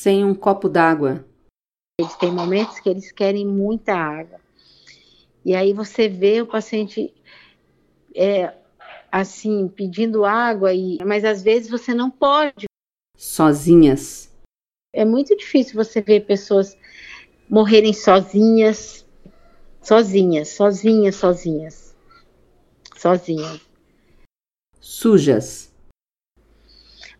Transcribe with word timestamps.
sem 0.00 0.24
um 0.24 0.32
copo 0.32 0.68
d'água. 0.68 1.26
Eles 2.00 2.14
têm 2.14 2.30
momentos 2.30 2.78
que 2.78 2.88
eles 2.88 3.10
querem 3.10 3.44
muita 3.44 3.94
água. 3.94 4.38
E 5.44 5.56
aí 5.56 5.72
você 5.72 6.08
vê 6.08 6.40
o 6.40 6.46
paciente 6.46 7.12
é, 8.14 8.54
assim, 9.10 9.66
pedindo 9.66 10.24
água, 10.24 10.72
e, 10.72 10.98
mas 11.04 11.24
às 11.24 11.42
vezes 11.42 11.68
você 11.68 11.92
não 11.94 12.12
pode. 12.12 12.66
Sozinhas. 13.16 14.32
É 14.92 15.04
muito 15.04 15.36
difícil 15.36 15.74
você 15.74 16.00
ver 16.00 16.26
pessoas 16.26 16.78
morrerem 17.50 17.92
sozinhas, 17.92 19.04
sozinhas, 19.82 20.50
sozinhas, 20.50 21.16
sozinhas, 21.16 21.96
sozinhas. 22.96 23.60
Sujas. 24.80 25.67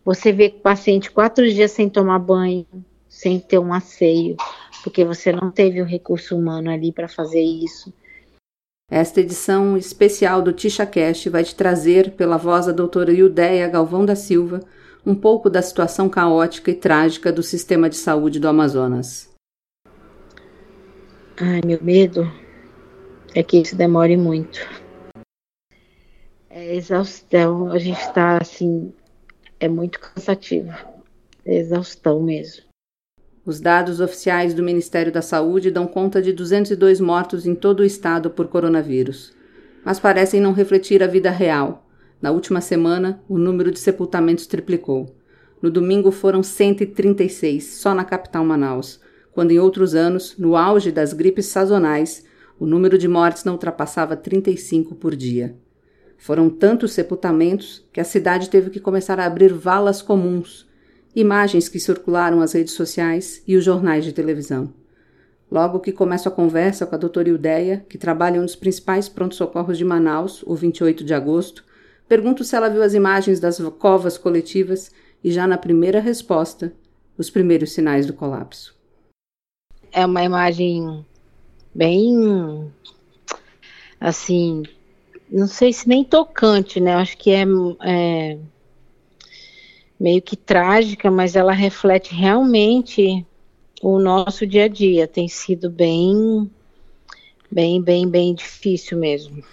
Você 0.09 0.31
vê 0.31 0.47
o 0.47 0.59
paciente 0.61 1.11
quatro 1.11 1.47
dias 1.47 1.69
sem 1.69 1.87
tomar 1.87 2.17
banho, 2.17 2.65
sem 3.07 3.39
ter 3.39 3.59
um 3.59 3.71
asseio, 3.71 4.35
porque 4.83 5.05
você 5.05 5.31
não 5.31 5.51
teve 5.51 5.79
o 5.83 5.85
recurso 5.85 6.35
humano 6.35 6.71
ali 6.71 6.91
para 6.91 7.07
fazer 7.07 7.43
isso. 7.43 7.93
Esta 8.89 9.21
edição 9.21 9.77
especial 9.77 10.41
do 10.41 10.51
TixaCast 10.51 11.29
vai 11.29 11.43
te 11.43 11.53
trazer, 11.53 12.13
pela 12.15 12.37
voz 12.37 12.65
da 12.65 12.71
doutora 12.71 13.13
Iudéia 13.13 13.67
Galvão 13.67 14.03
da 14.03 14.15
Silva, 14.15 14.61
um 15.05 15.13
pouco 15.13 15.47
da 15.47 15.61
situação 15.61 16.09
caótica 16.09 16.71
e 16.71 16.75
trágica 16.75 17.31
do 17.31 17.43
sistema 17.43 17.87
de 17.87 17.95
saúde 17.95 18.39
do 18.39 18.47
Amazonas. 18.47 19.31
Ai, 21.37 21.61
meu 21.63 21.77
medo 21.83 22.23
é 23.35 23.43
que 23.43 23.61
isso 23.61 23.75
demore 23.75 24.17
muito. 24.17 24.59
É 26.49 26.75
exaustão, 26.75 27.71
a 27.71 27.77
gente 27.77 28.01
está 28.01 28.39
assim, 28.41 28.91
é 29.59 29.67
muito 29.67 29.99
cansativo. 29.99 30.71
É 31.45 31.57
exaustão 31.57 32.21
mesmo. 32.21 32.63
Os 33.45 33.59
dados 33.59 33.99
oficiais 33.99 34.53
do 34.53 34.63
Ministério 34.63 35.11
da 35.11 35.21
Saúde 35.21 35.71
dão 35.71 35.87
conta 35.87 36.21
de 36.21 36.31
202 36.31 36.99
mortos 36.99 37.45
em 37.45 37.55
todo 37.55 37.79
o 37.79 37.85
estado 37.85 38.29
por 38.29 38.47
coronavírus, 38.47 39.33
mas 39.83 39.99
parecem 39.99 40.39
não 40.39 40.53
refletir 40.53 41.01
a 41.01 41.07
vida 41.07 41.31
real. 41.31 41.87
Na 42.21 42.31
última 42.31 42.61
semana, 42.61 43.21
o 43.27 43.37
número 43.37 43.71
de 43.71 43.79
sepultamentos 43.79 44.45
triplicou. 44.45 45.15
No 45.61 45.71
domingo 45.71 46.11
foram 46.11 46.43
136, 46.43 47.63
só 47.79 47.93
na 47.93 48.05
capital 48.05 48.45
Manaus, 48.45 48.99
quando 49.31 49.51
em 49.51 49.59
outros 49.59 49.95
anos, 49.95 50.37
no 50.37 50.55
auge 50.55 50.91
das 50.91 51.13
gripes 51.13 51.47
sazonais, 51.47 52.25
o 52.59 52.65
número 52.65 52.97
de 52.97 53.07
mortes 53.07 53.43
não 53.43 53.53
ultrapassava 53.53 54.15
35 54.15 54.95
por 54.95 55.15
dia. 55.15 55.55
Foram 56.19 56.49
tantos 56.49 56.93
sepultamentos 56.93 57.83
que 57.91 57.99
a 57.99 58.03
cidade 58.03 58.49
teve 58.49 58.69
que 58.69 58.79
começar 58.79 59.19
a 59.19 59.25
abrir 59.25 59.51
valas 59.51 60.01
comuns 60.01 60.69
imagens 61.15 61.67
que 61.67 61.79
circularam 61.79 62.41
as 62.41 62.53
redes 62.53 62.73
sociais 62.73 63.41
e 63.47 63.55
os 63.55 63.63
jornais 63.63 64.05
de 64.05 64.13
televisão. 64.13 64.73
Logo 65.51 65.79
que 65.79 65.91
começo 65.91 66.27
a 66.27 66.31
conversa 66.31 66.85
com 66.85 66.93
a 66.93 66.97
doutora 66.97 67.29
Ildeia, 67.29 67.83
que 67.89 67.97
trabalha 67.97 68.37
em 68.37 68.39
um 68.39 68.45
dos 68.45 68.55
principais 68.55 69.09
pronto-socorros 69.09 69.77
de 69.77 69.83
Manaus, 69.83 70.43
o 70.43 70.55
28 70.55 71.03
de 71.03 71.13
agosto, 71.13 71.65
pergunto 72.07 72.43
se 72.43 72.55
ela 72.55 72.69
viu 72.69 72.83
as 72.83 72.93
imagens 72.93 73.39
das 73.39 73.59
covas 73.79 74.17
coletivas 74.17 74.91
e 75.23 75.31
já 75.31 75.47
na 75.47 75.57
primeira 75.57 75.99
resposta, 75.99 76.71
os 77.17 77.29
primeiros 77.29 77.71
sinais 77.71 78.05
do 78.05 78.13
colapso. 78.13 78.77
É 79.91 80.05
uma 80.05 80.23
imagem 80.23 81.03
bem 81.73 82.71
assim, 83.99 84.63
não 85.31 85.47
sei 85.47 85.71
se 85.71 85.87
nem 85.87 86.03
tocante, 86.03 86.79
né? 86.79 86.95
Acho 86.95 87.17
que 87.17 87.31
é, 87.31 87.43
é 87.83 88.37
meio 89.99 90.21
que 90.21 90.35
trágica, 90.35 91.11
mas 91.11 91.35
ela 91.35 91.51
reflete 91.51 92.13
realmente 92.13 93.25
o 93.81 93.99
nosso 93.99 94.45
dia 94.45 94.65
a 94.65 94.67
dia. 94.67 95.07
Tem 95.07 95.27
sido 95.27 95.69
bem, 95.69 96.49
bem, 97.51 97.81
bem, 97.81 98.07
bem 98.07 98.33
difícil 98.33 98.97
mesmo. 98.97 99.43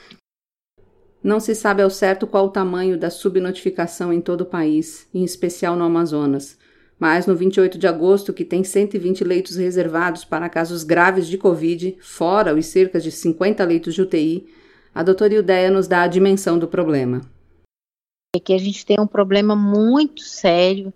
Não 1.23 1.41
se 1.41 1.55
sabe 1.55 1.83
ao 1.83 1.91
certo 1.91 2.27
qual 2.27 2.47
o 2.47 2.51
tamanho 2.51 2.97
da 2.97 3.11
subnotificação 3.11 4.13
em 4.13 4.21
todo 4.21 4.43
o 4.43 4.47
país, 4.47 5.09
em 5.13 5.25
especial 5.25 5.75
no 5.75 5.85
Amazonas. 5.85 6.57
Mas 6.99 7.27
no 7.27 7.35
28 7.35 7.77
de 7.77 7.87
agosto, 7.87 8.33
que 8.33 8.45
tem 8.45 8.65
120 8.65 9.25
leitos 9.25 9.57
reservados 9.57 10.25
para 10.25 10.49
casos 10.49 10.83
graves 10.83 11.27
de 11.27 11.37
Covid, 11.37 11.97
fora 12.01 12.55
os 12.55 12.67
cerca 12.67 12.99
de 12.99 13.11
50 13.11 13.63
leitos 13.65 13.95
de 13.95 14.03
UTI, 14.03 14.47
a 14.97 15.03
doutora 15.03 15.35
Ildeia 15.35 15.71
nos 15.71 15.87
dá 15.87 16.03
a 16.03 16.09
dimensão 16.09 16.59
do 16.59 16.67
problema 16.67 17.21
é 18.37 18.41
que 18.41 18.53
a 18.53 18.59
gente 18.59 18.85
tem 18.85 19.01
um 19.01 19.07
problema 19.07 19.57
muito 19.57 20.23
sério, 20.23 20.93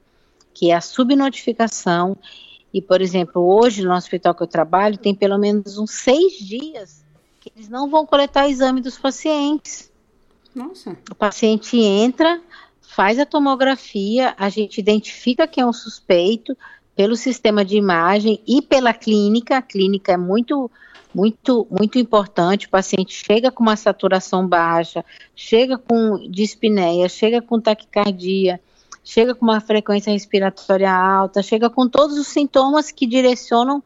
que 0.54 0.70
é 0.70 0.74
a 0.74 0.80
subnotificação. 0.80 2.16
E, 2.72 2.80
por 2.80 3.00
exemplo, 3.00 3.42
hoje 3.42 3.82
no 3.82 3.92
hospital 3.92 4.34
que 4.34 4.42
eu 4.42 4.46
trabalho, 4.46 4.98
tem 4.98 5.14
pelo 5.14 5.38
menos 5.38 5.78
uns 5.78 5.90
seis 5.90 6.34
dias 6.34 7.04
que 7.40 7.50
eles 7.56 7.68
não 7.68 7.88
vão 7.88 8.06
coletar 8.06 8.48
exame 8.48 8.80
dos 8.80 8.98
pacientes. 8.98 9.90
Nossa. 10.54 10.96
O 11.10 11.14
paciente 11.14 11.78
entra, 11.78 12.40
faz 12.80 13.18
a 13.18 13.24
tomografia, 13.24 14.34
a 14.36 14.48
gente 14.48 14.78
identifica 14.78 15.46
que 15.46 15.60
é 15.60 15.66
um 15.66 15.72
suspeito 15.72 16.56
pelo 16.94 17.16
sistema 17.16 17.64
de 17.64 17.76
imagem 17.76 18.42
e 18.46 18.60
pela 18.60 18.92
clínica. 18.92 19.56
A 19.56 19.62
clínica 19.62 20.12
é 20.12 20.16
muito 20.18 20.70
muito, 21.14 21.66
muito 21.70 21.98
importante. 21.98 22.66
O 22.66 22.70
paciente 22.70 23.12
chega 23.12 23.50
com 23.50 23.62
uma 23.62 23.76
saturação 23.76 24.46
baixa, 24.46 25.04
chega 25.34 25.76
com 25.78 26.18
dispneia, 26.30 27.08
chega 27.08 27.42
com 27.42 27.60
taquicardia, 27.60 28.60
chega 29.04 29.34
com 29.34 29.44
uma 29.44 29.60
frequência 29.60 30.12
respiratória 30.12 30.90
alta, 30.90 31.42
chega 31.42 31.68
com 31.68 31.88
todos 31.88 32.18
os 32.18 32.28
sintomas 32.28 32.90
que 32.90 33.06
direcionam 33.06 33.82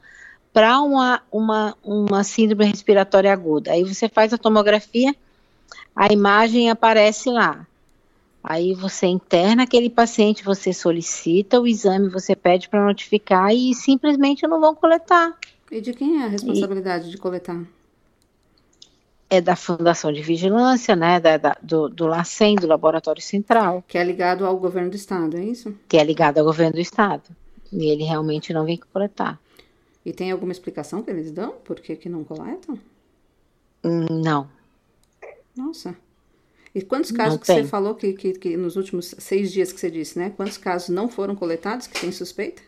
para 0.52 0.80
uma, 0.80 1.20
uma, 1.32 1.76
uma 1.82 2.22
síndrome 2.22 2.66
respiratória 2.66 3.32
aguda. 3.32 3.72
Aí 3.72 3.82
você 3.82 4.08
faz 4.08 4.32
a 4.32 4.38
tomografia, 4.38 5.14
a 5.96 6.12
imagem 6.12 6.70
aparece 6.70 7.30
lá. 7.30 7.66
Aí 8.42 8.74
você 8.74 9.06
interna 9.06 9.62
aquele 9.62 9.88
paciente, 9.88 10.44
você 10.44 10.72
solicita 10.72 11.58
o 11.58 11.66
exame, 11.66 12.10
você 12.10 12.36
pede 12.36 12.68
para 12.68 12.84
notificar 12.84 13.54
e 13.54 13.74
simplesmente 13.74 14.46
não 14.46 14.60
vão 14.60 14.74
coletar. 14.74 15.34
E 15.70 15.80
de 15.80 15.92
quem 15.92 16.20
é 16.22 16.24
a 16.24 16.28
responsabilidade 16.28 17.08
e 17.08 17.10
de 17.10 17.18
coletar? 17.18 17.64
É 19.30 19.40
da 19.40 19.56
Fundação 19.56 20.12
de 20.12 20.22
Vigilância, 20.22 20.94
né, 20.94 21.18
da, 21.18 21.36
da, 21.36 21.56
do, 21.62 21.88
do 21.88 22.06
LACEN, 22.06 22.56
do 22.56 22.66
Laboratório 22.66 23.22
Central. 23.22 23.82
Que 23.88 23.98
é 23.98 24.04
ligado 24.04 24.46
ao 24.46 24.56
governo 24.56 24.90
do 24.90 24.96
estado, 24.96 25.36
é 25.36 25.44
isso? 25.44 25.74
Que 25.88 25.96
é 25.96 26.04
ligado 26.04 26.38
ao 26.38 26.44
governo 26.44 26.74
do 26.74 26.80
estado. 26.80 27.24
E 27.72 27.86
ele 27.86 28.04
realmente 28.04 28.52
não 28.52 28.64
vem 28.64 28.78
coletar. 28.92 29.40
E 30.04 30.12
tem 30.12 30.30
alguma 30.30 30.52
explicação 30.52 31.02
que 31.02 31.10
eles 31.10 31.32
dão? 31.32 31.52
Por 31.64 31.80
que, 31.80 31.96
que 31.96 32.08
não 32.08 32.22
coletam? 32.22 32.78
Hum, 33.82 34.06
não. 34.10 34.48
Nossa. 35.56 35.96
E 36.74 36.82
quantos 36.82 37.10
casos 37.10 37.34
não 37.34 37.38
que 37.38 37.46
tem. 37.46 37.62
você 37.62 37.68
falou 37.68 37.94
que, 37.94 38.12
que, 38.12 38.32
que 38.34 38.56
nos 38.56 38.76
últimos 38.76 39.14
seis 39.18 39.50
dias 39.50 39.72
que 39.72 39.80
você 39.80 39.90
disse, 39.90 40.18
né? 40.18 40.30
Quantos 40.36 40.58
casos 40.58 40.90
não 40.90 41.08
foram 41.08 41.34
coletados 41.34 41.86
que 41.86 42.00
tem 42.00 42.12
suspeita? 42.12 42.62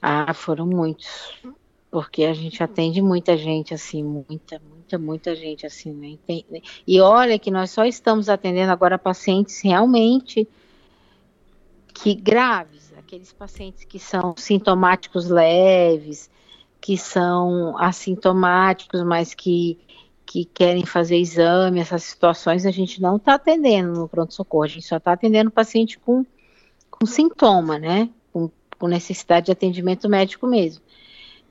Ah, 0.00 0.32
foram 0.32 0.66
muitos 0.66 1.42
porque 1.94 2.24
a 2.24 2.34
gente 2.34 2.60
atende 2.60 3.00
muita 3.00 3.36
gente 3.36 3.72
assim, 3.72 4.02
muita, 4.02 4.60
muita, 4.68 4.98
muita 4.98 5.36
gente 5.36 5.64
assim, 5.64 5.92
né? 5.92 6.18
E 6.84 7.00
olha 7.00 7.38
que 7.38 7.52
nós 7.52 7.70
só 7.70 7.84
estamos 7.84 8.28
atendendo 8.28 8.72
agora 8.72 8.98
pacientes 8.98 9.60
realmente 9.62 10.48
que 11.94 12.12
graves, 12.12 12.92
aqueles 12.98 13.32
pacientes 13.32 13.84
que 13.84 14.00
são 14.00 14.34
sintomáticos 14.36 15.28
leves, 15.28 16.28
que 16.80 16.98
são 16.98 17.78
assintomáticos, 17.78 19.04
mas 19.04 19.32
que, 19.32 19.78
que 20.26 20.44
querem 20.46 20.84
fazer 20.84 21.18
exame, 21.18 21.78
essas 21.78 22.02
situações 22.02 22.66
a 22.66 22.72
gente 22.72 23.00
não 23.00 23.18
está 23.18 23.34
atendendo 23.34 23.92
no 23.92 24.08
pronto-socorro, 24.08 24.64
a 24.64 24.68
gente 24.68 24.84
só 24.84 24.96
está 24.96 25.12
atendendo 25.12 25.48
paciente 25.48 25.96
com, 26.00 26.26
com 26.90 27.06
sintoma, 27.06 27.78
né? 27.78 28.10
Com, 28.32 28.50
com 28.80 28.88
necessidade 28.88 29.46
de 29.46 29.52
atendimento 29.52 30.08
médico 30.08 30.44
mesmo. 30.44 30.82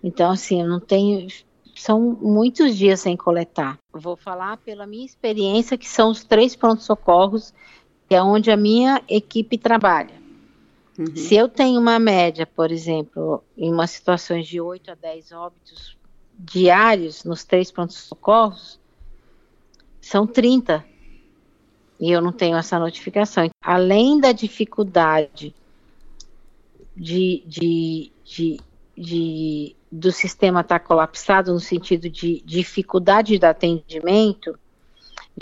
Então, 0.03 0.31
assim, 0.31 0.61
eu 0.61 0.67
não 0.67 0.79
tenho. 0.79 1.27
São 1.75 1.99
muitos 2.21 2.77
dias 2.77 2.99
sem 2.99 3.15
coletar. 3.15 3.79
Vou 3.91 4.15
falar 4.15 4.57
pela 4.57 4.85
minha 4.85 5.05
experiência, 5.05 5.77
que 5.77 5.87
são 5.87 6.11
os 6.11 6.23
três 6.23 6.55
prontos-socorros, 6.55 7.53
que 8.07 8.13
é 8.13 8.21
onde 8.21 8.51
a 8.51 8.57
minha 8.57 9.01
equipe 9.07 9.57
trabalha. 9.57 10.21
Uhum. 10.99 11.15
Se 11.15 11.35
eu 11.35 11.49
tenho 11.49 11.79
uma 11.79 11.97
média, 11.97 12.45
por 12.45 12.71
exemplo, 12.71 13.43
em 13.57 13.71
umas 13.71 13.89
situações 13.91 14.47
de 14.47 14.61
8 14.61 14.91
a 14.91 14.95
10 14.95 15.31
óbitos 15.31 15.97
diários 16.37 17.23
nos 17.23 17.43
três 17.43 17.71
prontos-socorros, 17.71 18.79
são 19.99 20.27
30. 20.27 20.85
E 21.99 22.11
eu 22.11 22.21
não 22.21 22.31
tenho 22.31 22.57
essa 22.57 22.77
notificação. 22.77 23.49
Além 23.61 24.19
da 24.19 24.31
dificuldade 24.31 25.55
de, 26.95 27.43
de, 27.47 28.11
de, 28.23 28.59
de 28.95 29.75
do 29.95 30.11
sistema 30.11 30.61
estar 30.61 30.79
tá 30.79 30.85
colapsado 30.85 31.53
no 31.53 31.59
sentido 31.59 32.09
de 32.09 32.41
dificuldade 32.43 33.37
de 33.37 33.45
atendimento, 33.45 34.57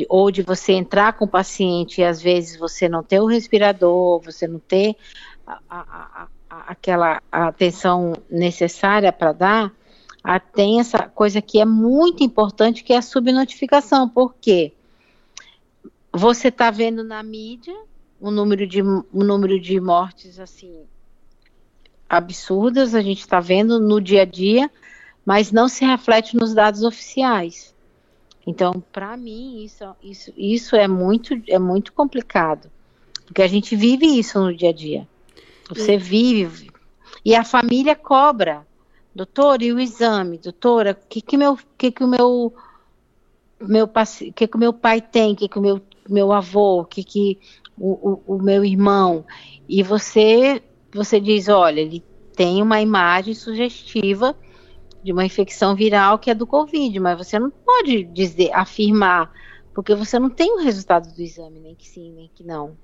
ou 0.10 0.30
de 0.30 0.42
você 0.42 0.74
entrar 0.74 1.14
com 1.14 1.24
o 1.24 1.28
paciente 1.28 2.02
e 2.02 2.04
às 2.04 2.22
vezes 2.22 2.58
você 2.58 2.90
não 2.90 3.02
ter 3.02 3.22
o 3.22 3.26
respirador, 3.26 4.20
você 4.20 4.50
não 4.50 4.60
ter 4.60 4.98
a, 5.48 5.58
a, 5.70 6.28
aquela 6.68 7.22
atenção 7.32 8.14
necessária 8.30 9.12
para 9.14 9.32
dar, 9.32 9.74
a, 10.22 10.38
tem 10.38 10.82
essa 10.82 11.08
coisa 11.08 11.42
que 11.42 11.62
é 11.62 11.66
muito 11.66 12.22
importante, 12.22 12.84
que 12.84 12.92
é 12.92 12.98
a 12.98 13.02
subnotificação. 13.02 14.08
Por 14.08 14.36
quê? 14.36 14.74
Você 16.12 16.50
está 16.50 16.70
vendo 16.72 17.06
na 17.06 17.24
mídia 17.24 17.76
o 18.20 18.30
número 18.30 18.68
de, 18.68 18.84
um 18.84 19.04
número 19.14 19.60
de 19.60 19.80
mortes 19.80 20.40
assim 20.40 20.86
absurdas, 22.12 22.94
a 22.94 23.02
gente 23.02 23.22
está 23.22 23.40
vendo 23.40 23.80
no 23.80 24.02
dia 24.02 24.24
a 24.24 24.26
dia, 24.26 24.70
mas 25.26 25.50
não 25.50 25.70
se 25.70 25.86
reflete 25.86 26.36
nos 26.36 26.54
dados 26.54 26.84
oficiais. 26.84 27.74
Então, 28.46 28.84
para 28.92 29.16
mim, 29.16 29.64
isso, 29.64 29.86
isso, 30.04 30.34
isso 30.36 30.76
é, 30.76 30.90
muito, 30.90 31.42
é 31.48 31.58
muito 31.58 31.94
complicado, 31.94 32.70
porque 33.26 33.42
a 33.42 33.48
gente 33.48 33.78
vive 33.78 34.06
isso 34.06 34.38
no 34.42 34.54
dia 34.54 34.70
a 34.70 34.74
dia. 34.74 35.08
Você 35.70 35.98
vive, 35.98 36.70
e 37.24 37.34
a 37.34 37.46
família 37.46 37.96
cobra. 37.96 38.68
Doutor, 39.16 39.62
e 39.62 39.72
o 39.72 39.80
exame? 39.80 40.38
Doutora, 40.38 40.92
o 40.92 41.08
que, 41.08 41.22
que, 41.22 41.38
meu, 41.38 41.58
que, 41.78 41.92
que 41.92 42.04
o 42.04 42.08
meu, 42.08 42.54
meu 43.60 43.90
que, 44.36 44.48
que 44.48 44.56
o 44.56 44.60
meu 44.60 44.74
pai 44.74 45.00
tem? 45.00 45.32
O 45.32 45.36
que, 45.36 45.48
que 45.48 45.60
o 45.60 45.62
meu, 45.62 45.82
meu 46.10 46.34
avô? 46.34 46.82
O 46.82 46.86
que, 46.86 47.04
que 47.04 47.40
o, 47.78 48.22
o, 48.26 48.36
o 48.36 48.42
meu 48.42 48.66
irmão? 48.66 49.26
E 49.68 49.84
você, 49.84 50.62
você 50.98 51.20
diz, 51.20 51.48
olha, 51.48 51.80
ele 51.82 52.04
tem 52.36 52.62
uma 52.62 52.82
imagem 52.82 53.34
sugestiva 53.34 54.36
de 55.04 55.12
uma 55.12 55.26
infecção 55.26 55.76
viral 55.76 56.20
que 56.20 56.30
é 56.30 56.36
do 56.36 56.46
Covid, 56.46 57.00
mas 57.00 57.18
você 57.18 57.40
não 57.40 57.50
pode 57.50 58.04
dizer, 58.04 58.52
afirmar, 58.54 59.32
porque 59.74 59.96
você 59.96 60.20
não 60.20 60.30
tem 60.30 60.54
o 60.54 60.64
resultado 60.64 61.14
do 61.14 61.22
exame, 61.22 61.60
nem 61.60 61.76
que 61.76 61.88
sim, 61.88 62.12
nem 62.12 62.30
que 62.34 62.44
não. 62.44 62.76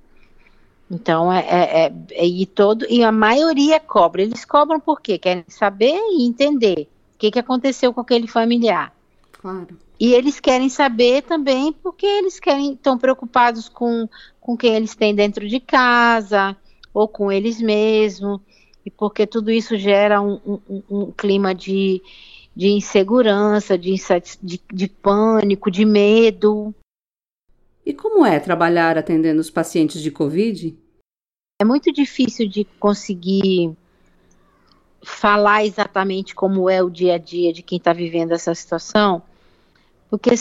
Então, 0.89 1.31
é, 1.31 1.39
é, 1.39 1.85
é, 1.85 1.93
é, 2.11 2.25
e 2.25 2.45
todo 2.45 2.85
e 2.89 3.03
a 3.03 3.11
maioria 3.11 3.77
cobra. 3.79 4.21
Eles 4.21 4.45
cobram 4.45 4.79
por 4.79 5.01
quê? 5.01 5.17
Querem 5.17 5.43
saber 5.49 5.93
e 5.93 6.25
entender 6.25 6.87
o 7.13 7.17
que, 7.17 7.29
que 7.29 7.39
aconteceu 7.39 7.93
com 7.93 7.99
aquele 7.99 8.25
familiar. 8.25 8.93
Claro. 9.33 9.77
E 9.99 10.13
eles 10.13 10.39
querem 10.39 10.69
saber 10.69 11.23
também 11.23 11.73
porque 11.73 12.05
eles 12.05 12.39
querem 12.39 12.73
estão 12.73 12.97
preocupados 12.97 13.67
com, 13.67 14.07
com 14.39 14.55
quem 14.55 14.75
eles 14.75 14.95
têm 14.95 15.13
dentro 15.13 15.47
de 15.47 15.59
casa 15.59 16.55
ou 16.97 17.07
com 17.07 17.31
eles 17.31 17.61
mesmos 17.61 18.41
e 18.83 18.89
porque 18.89 19.27
tudo 19.27 19.51
isso 19.51 19.77
gera 19.77 20.19
um, 20.19 20.39
um, 20.43 20.83
um 20.89 21.11
clima 21.11 21.53
de, 21.53 22.01
de 22.55 22.69
insegurança, 22.69 23.77
de, 23.77 23.93
de, 24.41 24.59
de 24.73 24.87
pânico, 24.87 25.69
de 25.69 25.85
medo. 25.85 26.73
E 27.85 27.93
como 27.93 28.25
é 28.25 28.39
trabalhar 28.39 28.97
atendendo 28.97 29.39
os 29.39 29.51
pacientes 29.51 30.01
de 30.01 30.09
Covid? 30.09 30.75
É 31.61 31.65
muito 31.65 31.93
difícil 31.93 32.49
de 32.49 32.65
conseguir 32.79 33.77
falar 35.03 35.65
exatamente 35.65 36.33
como 36.33 36.67
é 36.67 36.81
o 36.81 36.89
dia 36.89 37.13
a 37.13 37.17
dia 37.19 37.53
de 37.53 37.61
quem 37.61 37.77
está 37.77 37.93
vivendo 37.93 38.31
essa 38.31 38.55
situação, 38.55 39.21
porque 40.09 40.31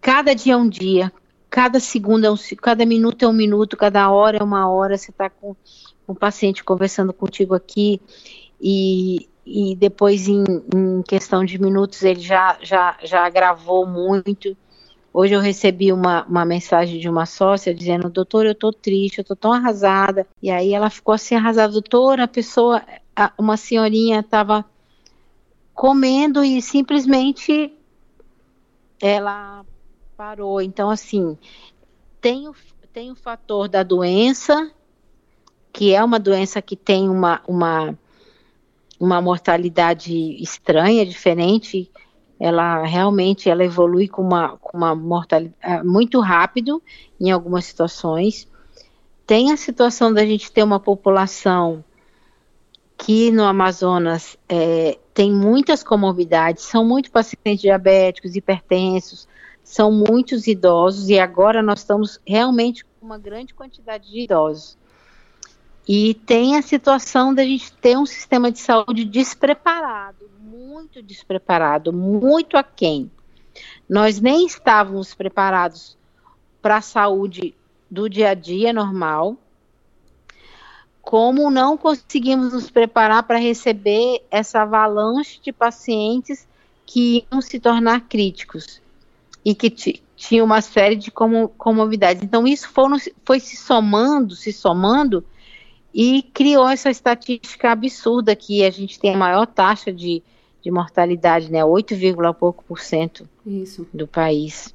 cada 0.00 0.34
dia 0.34 0.54
é 0.54 0.56
um 0.56 0.68
dia, 0.68 1.12
cada 1.50 1.80
segundo 1.80 2.24
é 2.24 2.30
um, 2.30 2.36
cada 2.60 2.84
minuto 2.84 3.24
é 3.24 3.28
um 3.28 3.32
minuto, 3.32 3.76
cada 3.76 4.10
hora 4.10 4.38
é 4.38 4.42
uma 4.42 4.70
hora. 4.70 4.96
Você 4.96 5.10
está 5.10 5.30
com 5.30 5.56
um 6.06 6.14
paciente 6.14 6.64
conversando 6.64 7.12
contigo 7.12 7.54
aqui 7.54 8.00
e, 8.60 9.28
e 9.44 9.76
depois 9.76 10.28
em, 10.28 10.44
em, 10.74 11.02
questão 11.02 11.44
de 11.44 11.58
minutos 11.60 12.02
ele 12.02 12.20
já, 12.20 12.58
já, 12.62 12.96
já 13.02 13.28
gravou 13.28 13.86
muito. 13.86 14.56
Hoje 15.12 15.34
eu 15.34 15.40
recebi 15.40 15.92
uma, 15.92 16.24
uma 16.24 16.44
mensagem 16.44 17.00
de 17.00 17.08
uma 17.08 17.26
sócia 17.26 17.74
dizendo, 17.74 18.10
doutor, 18.10 18.46
eu 18.46 18.54
tô 18.54 18.72
triste, 18.72 19.18
eu 19.18 19.24
tô 19.24 19.34
tão 19.34 19.52
arrasada. 19.52 20.26
E 20.42 20.50
aí 20.50 20.72
ela 20.72 20.90
ficou 20.90 21.14
assim 21.14 21.34
arrasada, 21.34 21.72
doutor, 21.72 22.20
a 22.20 22.28
pessoa, 22.28 22.82
a, 23.16 23.32
uma 23.38 23.56
senhorinha 23.56 24.20
estava 24.20 24.64
comendo 25.74 26.44
e 26.44 26.60
simplesmente 26.60 27.72
ela 29.00 29.64
parou. 30.18 30.60
Então, 30.60 30.90
assim, 30.90 31.38
tem 32.20 32.48
o, 32.48 32.54
tem 32.92 33.12
o 33.12 33.14
fator 33.14 33.68
da 33.68 33.84
doença, 33.84 34.68
que 35.72 35.94
é 35.94 36.02
uma 36.02 36.18
doença 36.18 36.60
que 36.60 36.74
tem 36.74 37.08
uma, 37.08 37.40
uma, 37.46 37.96
uma 38.98 39.22
mortalidade 39.22 40.12
estranha, 40.42 41.06
diferente, 41.06 41.88
ela 42.40 42.84
realmente 42.84 43.48
ela 43.48 43.64
evolui 43.64 44.08
com 44.08 44.22
uma, 44.22 44.56
com 44.56 44.76
uma 44.76 44.92
mortalidade 44.92 45.54
é, 45.62 45.84
muito 45.84 46.18
rápido 46.18 46.82
em 47.20 47.30
algumas 47.30 47.66
situações. 47.66 48.48
Tem 49.24 49.52
a 49.52 49.56
situação 49.56 50.12
da 50.12 50.26
gente 50.26 50.50
ter 50.50 50.64
uma 50.64 50.80
população 50.80 51.84
que 52.96 53.30
no 53.30 53.44
Amazonas 53.44 54.36
é, 54.48 54.98
tem 55.14 55.32
muitas 55.32 55.84
comorbidades, 55.84 56.64
são 56.64 56.84
muitos 56.84 57.12
pacientes 57.12 57.60
diabéticos, 57.60 58.34
hipertensos, 58.34 59.28
são 59.68 59.92
muitos 59.92 60.46
idosos 60.46 61.10
e 61.10 61.18
agora 61.18 61.62
nós 61.62 61.80
estamos 61.80 62.18
realmente 62.26 62.86
com 62.86 63.04
uma 63.04 63.18
grande 63.18 63.52
quantidade 63.52 64.10
de 64.10 64.20
idosos. 64.20 64.78
E 65.86 66.14
tem 66.14 66.56
a 66.56 66.62
situação 66.62 67.34
da 67.34 67.44
gente 67.44 67.70
ter 67.74 67.94
um 67.98 68.06
sistema 68.06 68.50
de 68.50 68.60
saúde 68.60 69.04
despreparado, 69.04 70.30
muito 70.40 71.02
despreparado, 71.02 71.92
muito 71.92 72.56
aquém. 72.56 73.10
Nós 73.86 74.18
nem 74.18 74.46
estávamos 74.46 75.14
preparados 75.14 75.98
para 76.62 76.78
a 76.78 76.82
saúde 76.82 77.54
do 77.90 78.08
dia 78.08 78.30
a 78.30 78.34
dia 78.34 78.72
normal, 78.72 79.36
como 81.02 81.50
não 81.50 81.76
conseguimos 81.76 82.54
nos 82.54 82.70
preparar 82.70 83.22
para 83.24 83.38
receber 83.38 84.24
essa 84.30 84.62
avalanche 84.62 85.38
de 85.42 85.52
pacientes 85.52 86.48
que 86.86 87.26
iam 87.30 87.42
se 87.42 87.60
tornar 87.60 88.08
críticos 88.08 88.80
e 89.48 89.54
que 89.54 89.70
tinha 90.14 90.44
uma 90.44 90.60
série 90.60 90.94
de 90.94 91.10
comorbidades. 91.10 92.22
Então, 92.22 92.46
isso 92.46 92.68
foram, 92.68 92.98
foi 93.24 93.40
se 93.40 93.56
somando, 93.56 94.34
se 94.34 94.52
somando, 94.52 95.24
e 95.94 96.22
criou 96.34 96.68
essa 96.68 96.90
estatística 96.90 97.70
absurda 97.70 98.36
que 98.36 98.62
a 98.62 98.70
gente 98.70 99.00
tem 99.00 99.14
a 99.14 99.16
maior 99.16 99.46
taxa 99.46 99.90
de, 99.90 100.22
de 100.62 100.70
mortalidade, 100.70 101.50
né, 101.50 101.64
8, 101.64 101.94
pouco 102.38 102.62
por 102.62 102.78
cento 102.78 103.26
Isso. 103.46 103.88
do 103.92 104.06
país. 104.06 104.74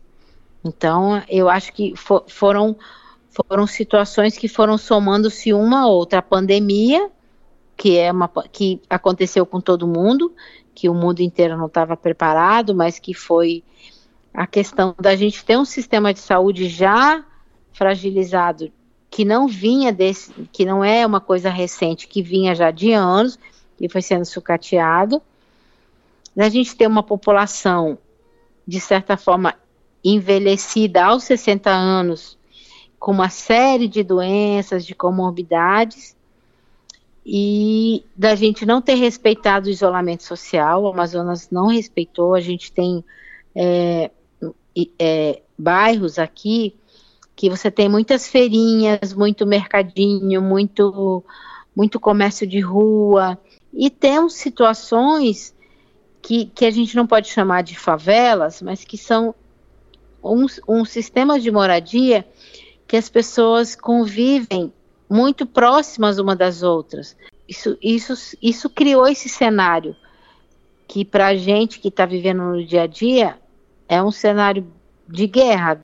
Então, 0.66 1.22
eu 1.30 1.48
acho 1.50 1.72
que 1.72 1.96
for, 1.96 2.24
foram, 2.28 2.76
foram 3.30 3.68
situações 3.68 4.36
que 4.36 4.48
foram 4.48 4.76
somando-se 4.76 5.54
uma 5.54 5.82
a 5.82 5.88
outra. 5.88 6.18
A 6.18 6.24
pandemia, 6.24 7.12
que, 7.78 7.96
é 7.96 8.12
uma, 8.12 8.28
que 8.52 8.82
aconteceu 8.90 9.46
com 9.46 9.62
todo 9.62 9.88
mundo, 9.88 10.34
que 10.74 10.90
o 10.90 10.96
mundo 10.96 11.20
inteiro 11.20 11.56
não 11.56 11.68
estava 11.68 11.96
preparado, 11.96 12.74
mas 12.74 12.98
que 12.98 13.14
foi 13.14 13.64
a 14.34 14.48
questão 14.48 14.96
da 15.00 15.16
gente 15.16 15.46
ter 15.46 15.58
um 15.58 15.66
sistema 15.66 16.14
de 16.14 16.20
saúde 16.20 16.68
já 16.68 17.24
fragilizado 17.72 18.72
que 19.10 19.24
não 19.24 19.48
vinha 19.48 19.94
desse, 19.94 20.34
que 20.52 20.66
não 20.66 20.84
é 20.84 21.06
uma 21.06 21.22
coisa 21.22 21.50
recente, 21.50 22.08
que 22.08 22.24
vinha 22.24 22.56
já 22.56 22.72
de 22.72 22.92
anos 22.94 23.38
e 23.80 23.88
foi 23.88 24.02
sendo 24.02 24.26
sucateado. 24.26 25.22
A 26.36 26.50
gente 26.50 26.76
tem 26.76 26.88
uma 26.88 27.04
população, 27.04 27.96
de 28.68 28.80
certa 28.80 29.16
forma, 29.16 29.54
envelhecida 30.04 31.06
aos 31.06 31.26
60 31.26 31.70
anos, 31.70 32.40
com 33.00 33.12
uma 33.12 33.30
série 33.30 33.88
de 33.88 34.04
doenças, 34.04 34.84
de 34.84 34.96
comorbidades, 34.96 36.16
e 37.24 38.04
da 38.18 38.34
gente 38.34 38.66
não 38.66 38.82
ter 38.82 38.96
respeitado 38.96 39.68
o 39.68 39.72
isolamento 39.72 40.24
social, 40.24 40.84
o 40.84 40.88
Amazonas 40.88 41.52
não 41.52 41.68
respeitou, 41.68 42.34
a 42.34 42.42
gente 42.42 42.72
tem 42.72 43.04
é, 43.56 44.10
é, 45.00 45.42
bairros 45.58 46.18
aqui 46.18 46.76
que 47.36 47.50
você 47.50 47.72
tem 47.72 47.90
muitas 47.90 48.28
feirinhas, 48.28 49.14
muito 49.14 49.46
mercadinho, 49.46 50.42
muito, 50.42 51.24
muito 51.76 52.00
comércio 52.00 52.46
de 52.46 52.60
rua, 52.60 53.38
e 53.74 53.90
temos 53.90 54.34
situações 54.34 55.54
que, 56.22 56.46
que 56.46 56.66
a 56.66 56.72
gente 56.72 56.96
não 56.96 57.08
pode 57.08 57.28
chamar 57.28 57.64
de 57.64 57.78
favelas, 57.78 58.62
mas 58.62 58.84
que 58.84 58.98
são 58.98 59.34
um, 60.24 60.46
um 60.68 60.86
sistema 60.86 61.40
de 61.40 61.52
moradia 61.52 62.26
que 62.88 62.96
as 62.96 63.10
pessoas 63.10 63.76
convivem 63.76 64.72
muito 65.10 65.46
próximas 65.46 66.20
uma 66.20 66.36
das 66.36 66.64
outras. 66.64 67.18
Isso, 67.48 67.78
isso, 67.82 68.14
isso 68.42 68.70
criou 68.70 69.08
esse 69.08 69.28
cenário 69.28 69.96
que 70.88 71.04
para 71.04 71.28
a 71.28 71.36
gente 71.36 71.80
que 71.80 71.88
está 71.88 72.06
vivendo 72.06 72.44
no 72.44 72.66
dia 72.66 72.84
a 72.84 72.88
dia 72.88 73.38
é 73.88 74.02
um 74.02 74.12
cenário 74.12 74.72
de 75.08 75.28
guerra, 75.28 75.80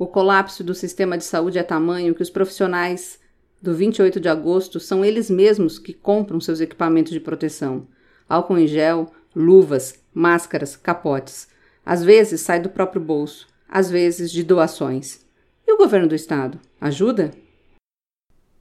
o 0.00 0.06
colapso 0.06 0.64
do 0.64 0.74
sistema 0.74 1.18
de 1.18 1.24
saúde 1.24 1.58
é 1.58 1.62
tamanho 1.62 2.14
que 2.14 2.22
os 2.22 2.30
profissionais 2.30 3.20
do 3.60 3.74
28 3.74 4.18
de 4.18 4.30
agosto 4.30 4.80
são 4.80 5.04
eles 5.04 5.28
mesmos 5.28 5.78
que 5.78 5.92
compram 5.92 6.40
seus 6.40 6.58
equipamentos 6.58 7.12
de 7.12 7.20
proteção. 7.20 7.86
Álcool 8.26 8.56
em 8.56 8.66
gel, 8.66 9.12
luvas, 9.36 10.02
máscaras, 10.14 10.74
capotes. 10.74 11.48
Às 11.84 12.02
vezes 12.02 12.40
sai 12.40 12.60
do 12.60 12.70
próprio 12.70 13.02
bolso, 13.02 13.46
às 13.68 13.90
vezes 13.90 14.32
de 14.32 14.42
doações. 14.42 15.22
E 15.68 15.72
o 15.74 15.76
governo 15.76 16.08
do 16.08 16.14
estado? 16.14 16.58
Ajuda? 16.80 17.32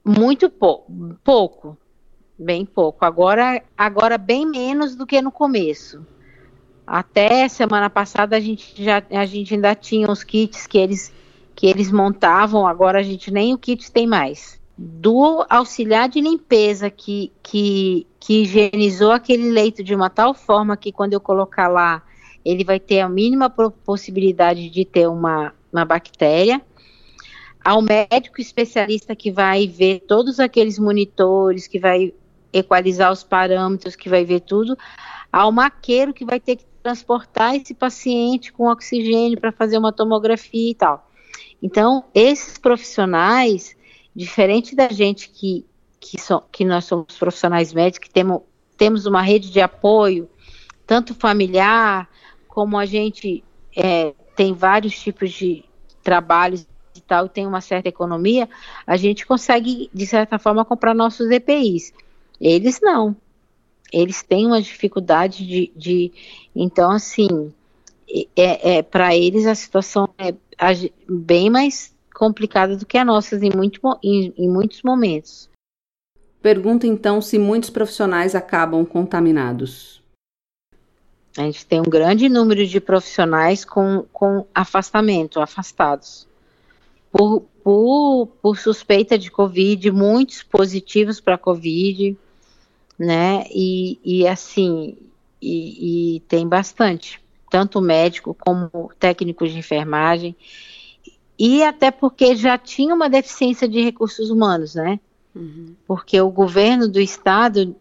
Muito 0.04 0.50
pou 0.50 0.86
pouco. 1.24 1.78
bem 2.38 2.66
pouco. 2.66 3.06
Agora, 3.06 3.64
agora 3.78 4.18
bem 4.18 4.46
menos 4.46 4.94
do 4.94 5.08
que 5.08 5.22
no 5.22 5.32
começo. 5.32 6.06
Até 6.92 7.48
semana 7.48 7.88
passada 7.88 8.36
a 8.36 8.40
gente 8.40 8.74
já 8.84 9.04
a 9.12 9.24
gente 9.24 9.54
ainda 9.54 9.76
tinha 9.76 10.10
os 10.10 10.24
kits 10.24 10.66
que 10.66 10.76
eles 10.76 11.14
que 11.56 11.68
eles 11.68 11.92
montavam, 11.92 12.66
agora 12.66 13.00
a 13.00 13.04
gente 13.04 13.30
nem 13.30 13.54
o 13.54 13.60
kit 13.60 13.92
tem 13.92 14.08
mais. 14.08 14.60
Do 14.76 15.46
auxiliar 15.50 16.10
de 16.10 16.20
limpeza 16.20 16.90
que, 16.90 17.32
que, 17.44 18.08
que 18.20 18.42
higienizou 18.42 19.12
aquele 19.12 19.52
leito 19.52 19.84
de 19.84 19.94
uma 19.94 20.10
tal 20.10 20.34
forma 20.34 20.76
que 20.76 20.92
quando 20.92 21.14
eu 21.14 21.20
colocar 21.20 21.68
lá, 21.68 22.02
ele 22.46 22.64
vai 22.64 22.80
ter 22.80 23.02
a 23.02 23.10
mínima 23.10 23.50
possibilidade 23.50 24.70
de 24.70 24.86
ter 24.86 25.08
uma, 25.08 25.54
uma 25.72 25.86
bactéria 25.86 26.60
ao 27.64 27.82
médico 27.82 28.42
especialista 28.42 29.16
que 29.16 29.30
vai 29.30 29.68
ver 29.68 30.00
todos 30.08 30.40
aqueles 30.40 30.80
monitores, 30.80 31.68
que 31.68 31.78
vai 31.78 32.14
equalizar 32.52 33.12
os 33.12 33.22
parâmetros, 33.22 33.96
que 33.96 34.10
vai 34.10 34.26
ver 34.26 34.40
tudo, 34.40 34.78
ao 35.32 35.52
maqueiro 35.52 36.14
que 36.14 36.26
vai 36.26 36.40
ter 36.40 36.56
que 36.56 36.69
transportar 36.82 37.56
esse 37.56 37.74
paciente 37.74 38.52
com 38.52 38.68
oxigênio 38.68 39.40
para 39.40 39.52
fazer 39.52 39.78
uma 39.78 39.92
tomografia 39.92 40.72
e 40.72 40.76
tal. 40.76 41.10
Então, 41.62 42.06
esses 42.14 42.58
profissionais, 42.58 43.76
diferente 44.16 44.76
da 44.76 44.88
gente 44.90 45.30
que, 45.30 45.66
que, 46.00 46.20
so, 46.20 46.42
que 46.52 46.64
nós 46.64 46.86
somos 46.86 47.18
profissionais 47.18 47.74
médicos, 47.74 48.08
que 48.08 48.14
temos, 48.14 48.42
temos 48.78 49.06
uma 49.06 49.22
rede 49.22 49.52
de 49.52 49.60
apoio, 49.60 50.30
tanto 50.88 51.14
familiar, 51.14 52.10
como 52.48 52.78
a 52.78 52.86
gente 52.86 53.44
é, 53.76 54.14
tem 54.36 54.54
vários 54.54 54.98
tipos 55.00 55.32
de 55.32 55.66
trabalhos 56.02 56.66
e 56.96 57.02
tal, 57.02 57.26
e 57.26 57.30
tem 57.30 57.46
uma 57.46 57.62
certa 57.62 57.90
economia, 57.90 58.50
a 58.88 58.98
gente 58.98 59.26
consegue, 59.26 59.90
de 59.94 60.08
certa 60.08 60.40
forma, 60.40 60.66
comprar 60.66 60.94
nossos 60.94 61.30
EPIs. 61.30 61.94
Eles 62.40 62.80
não. 62.82 63.16
Eles 63.92 64.22
têm 64.24 64.46
uma 64.46 64.62
dificuldade 64.62 65.46
de. 65.46 65.72
de 65.76 66.12
então, 66.56 66.92
assim, 66.92 67.54
é, 68.36 68.78
é 68.78 68.82
para 68.82 69.16
eles 69.16 69.46
a 69.46 69.56
situação 69.56 70.10
é 70.18 70.34
bem 71.08 71.50
mais 71.50 71.96
complicada 72.14 72.76
do 72.76 72.86
que 72.86 72.98
a 72.98 73.06
nossa 73.06 73.36
em, 73.38 73.56
muito, 73.56 73.80
em, 74.04 74.34
em 74.38 74.50
muitos 74.50 74.82
momentos. 74.84 75.50
Pergunta 76.42 76.88
então 76.88 77.22
se 77.22 77.38
muitos 77.38 77.70
profissionais 77.70 78.36
acabam 78.36 78.86
contaminados. 78.86 80.02
A 81.38 81.44
gente 81.44 81.66
tem 81.66 81.80
um 81.80 81.90
grande 81.90 82.28
número 82.28 82.66
de 82.66 82.80
profissionais 82.80 83.64
com, 83.64 84.06
com 84.12 84.46
afastamento, 84.54 85.40
afastados. 85.40 86.28
Por, 87.12 87.42
por, 87.64 88.28
por 88.42 88.58
suspeita 88.58 89.18
de 89.18 89.32
Covid, 89.32 89.92
muitos 89.92 90.44
positivos 90.44 91.20
para 91.20 91.38
Covid, 91.38 92.18
né? 93.00 93.46
E, 93.50 93.98
e 94.04 94.28
assim, 94.28 94.98
e, 95.42 96.18
e 96.18 96.20
tem 96.22 96.46
bastante 96.46 97.22
tanto 97.50 97.82
médico 97.82 98.36
como 98.40 98.92
técnicos 99.00 99.52
de 99.52 99.58
enfermagem, 99.58 100.36
e 101.38 101.64
até 101.64 101.90
porque 101.90 102.36
já 102.36 102.58
tinha 102.58 102.94
uma 102.94 103.10
deficiência 103.10 103.68
de 103.68 103.82
recursos 103.82 104.30
humanos, 104.30 104.76
né? 104.76 105.00
Uhum. 105.34 105.74
Porque 105.88 106.20
o 106.20 106.30
governo 106.30 106.88
do 106.88 107.00
estado, 107.00 107.76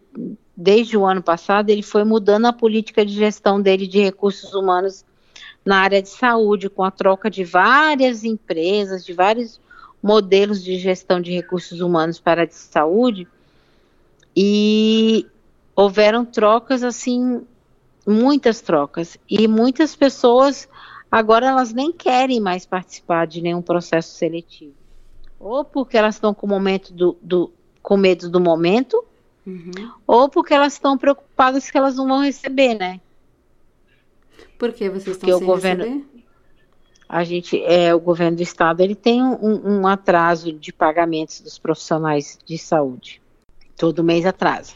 desde 0.55 0.97
o 0.97 1.05
ano 1.05 1.21
passado, 1.21 1.69
ele 1.69 1.83
foi 1.83 2.05
mudando 2.05 2.45
a 2.45 2.53
política 2.53 3.05
de 3.05 3.13
gestão 3.13 3.61
dele 3.61 3.85
de 3.85 3.99
recursos 3.99 4.53
humanos 4.53 5.03
na 5.65 5.81
área 5.81 6.01
de 6.01 6.09
saúde, 6.09 6.69
com 6.69 6.83
a 6.83 6.89
troca 6.89 7.29
de 7.29 7.43
várias 7.43 8.23
empresas, 8.23 9.05
de 9.05 9.13
vários 9.13 9.59
modelos 10.01 10.63
de 10.63 10.77
gestão 10.77 11.19
de 11.19 11.33
recursos 11.33 11.81
humanos 11.81 12.19
para 12.19 12.43
a 12.43 12.45
de 12.45 12.55
saúde, 12.55 13.27
e 14.41 15.27
houveram 15.75 16.23
trocas 16.23 16.81
assim 16.81 17.45
muitas 18.07 18.61
trocas 18.61 19.17
e 19.29 19.49
muitas 19.49 19.97
pessoas 19.97 20.69
agora 21.11 21.47
elas 21.47 21.73
nem 21.73 21.91
querem 21.91 22.39
mais 22.39 22.65
participar 22.65 23.27
de 23.27 23.41
nenhum 23.41 23.61
processo 23.61 24.15
seletivo, 24.15 24.75
ou 25.37 25.65
porque 25.65 25.97
elas 25.97 26.15
estão 26.15 26.33
com 26.33 26.45
o 26.45 26.49
momento 26.49 26.93
do, 26.93 27.17
do 27.21 27.51
com 27.83 27.97
medo 27.97 28.29
do 28.29 28.39
momento, 28.39 29.03
uhum. 29.45 29.91
ou 30.07 30.29
porque 30.29 30.53
elas 30.53 30.71
estão 30.71 30.97
preocupadas 30.97 31.69
que 31.69 31.77
elas 31.77 31.97
não 31.97 32.07
vão 32.07 32.21
receber, 32.21 32.75
né? 32.75 33.01
Por 34.57 34.71
que 34.71 34.89
vocês 34.89 35.17
estão 35.17 35.31
porque 35.31 35.33
sem 35.33 35.43
o 35.43 35.45
governo, 35.45 35.83
receber? 35.83 36.05
A 37.09 37.23
gente, 37.25 37.61
é, 37.61 37.93
o 37.93 37.99
governo 37.99 38.37
do 38.37 38.43
estado, 38.43 38.79
ele 38.79 38.95
tem 38.95 39.21
um, 39.21 39.81
um 39.81 39.87
atraso 39.87 40.53
de 40.53 40.71
pagamentos 40.71 41.41
dos 41.41 41.59
profissionais 41.59 42.39
de 42.45 42.57
saúde. 42.57 43.21
Todo 43.79 44.03
mês 44.03 44.25
atrasa. 44.25 44.73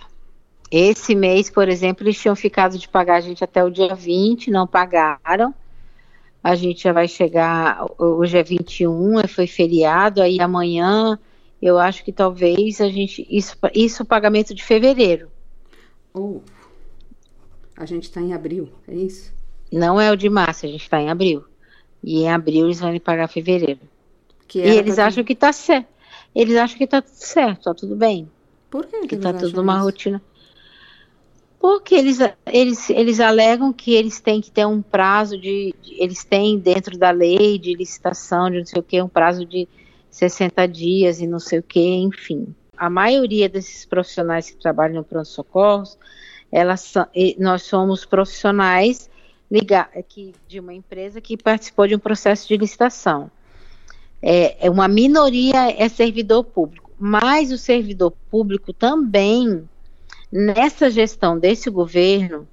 Esse 0.72 1.13
mês, 1.13 1.50
por 1.50 1.67
exemplo, 1.67 2.05
eles 2.05 2.17
tinham 2.17 2.38
ficado 2.38 2.79
de 2.79 2.88
pagar 2.88 3.17
a 3.17 3.19
gente 3.19 3.43
até 3.43 3.62
o 3.62 3.69
dia 3.69 3.93
20, 3.93 4.50
não 4.50 4.65
pagaram. 4.65 5.53
A 6.41 6.55
gente 6.55 6.83
já 6.83 6.93
vai 6.93 7.10
chegar, 7.10 7.86
hoje 8.00 8.38
é 8.38 8.41
21, 8.41 9.27
foi 9.27 9.45
feriado, 9.45 10.22
aí 10.22 10.39
amanhã 10.39 11.19
eu 11.62 11.77
acho 11.77 12.01
que 12.01 12.13
talvez 12.13 12.79
a 12.79 12.88
gente. 12.88 13.27
Isso, 13.29 13.57
isso 13.74 14.05
pagamento 14.05 14.55
de 14.55 14.63
fevereiro. 14.63 15.29
Oh, 16.13 16.39
a 17.75 17.86
gente 17.86 18.03
está 18.03 18.22
em 18.22 18.33
abril, 18.33 18.69
é 18.88 18.95
isso? 18.95 19.33
Não 19.69 20.00
é 20.00 20.12
o 20.13 20.15
de 20.15 20.29
março, 20.29 20.65
a 20.65 20.69
gente 20.69 20.83
está 20.83 21.01
em 21.01 21.10
abril. 21.10 21.43
E 22.01 22.22
em 22.22 22.31
abril 22.31 22.67
eles 22.67 22.79
vão 22.79 22.93
me 22.93 23.01
pagar 23.01 23.27
fevereiro. 23.27 23.81
e 24.55 24.60
eles 24.60 24.98
acham 24.98 25.25
que 25.25 25.33
está 25.33 25.51
certo. 25.51 25.88
Eles 26.33 26.55
acham 26.55 26.77
que 26.77 26.86
está 26.86 27.01
tudo 27.01 27.15
certo, 27.15 27.57
está 27.60 27.74
tudo 27.74 27.95
bem. 27.98 28.31
Por 28.74 28.88
que? 28.88 29.06
Que 29.06 29.13
está 29.13 29.32
tudo 29.32 29.62
uma 29.62 29.77
rotina. 29.77 30.20
Porque 31.60 31.94
eles, 31.94 32.18
eles, 32.48 32.89
eles 32.89 33.20
alegam 33.20 33.72
que 33.72 33.94
eles 33.94 34.20
têm 34.20 34.42
que 34.42 34.50
ter 34.50 34.65
um 34.65 34.82
prazo 34.82 35.38
de, 35.38 35.75
de, 35.80 36.01
Eles 36.01 36.24
têm 36.24 36.58
dentro 36.58 36.98
da 36.98 37.12
lei 37.12 37.60
de 37.60 37.75
licitação, 37.75 38.50
de 38.50 38.58
não 38.58 38.65
sei 38.65 38.80
o 38.80 38.84
que, 38.84 39.00
um 39.00 39.08
prazo 39.08 39.46
de 39.46 39.68
60 40.10 40.68
dias 40.68 41.22
e 41.22 41.27
não 41.27 41.38
sei 41.38 41.60
o 41.60 41.63
que, 41.63 41.80
enfim. 41.80 42.48
A 42.75 42.89
maioria 42.89 43.48
desses 43.48 43.86
profissionais 43.86 44.50
que 44.50 44.58
trabalham 44.58 44.96
no 44.96 45.03
pronto-socorros, 45.03 45.96
elas 46.51 46.96
nós 47.38 47.62
somos 47.62 48.06
profissionais 48.06 49.08
que, 50.10 50.34
de 50.48 50.60
uma 50.60 50.74
empresa 50.74 51.22
que 51.22 51.38
participou 51.38 51.86
de 51.86 51.96
um 51.96 52.00
processo 52.00 52.48
de 52.48 52.58
licitação. 52.58 53.30
É, 54.20 54.65
é 54.65 54.68
uma 54.68 54.88
minoria 54.88 55.70
é 55.77 55.88
servidor 55.88 56.44
público, 56.44 56.83
mas 57.00 57.52
o 57.52 57.58
servidor 57.58 58.14
público 58.30 58.74
também 58.74 59.68
nessa 60.32 60.90
gestão 60.90 61.38
desse 61.38 61.70
governo, 61.70 62.48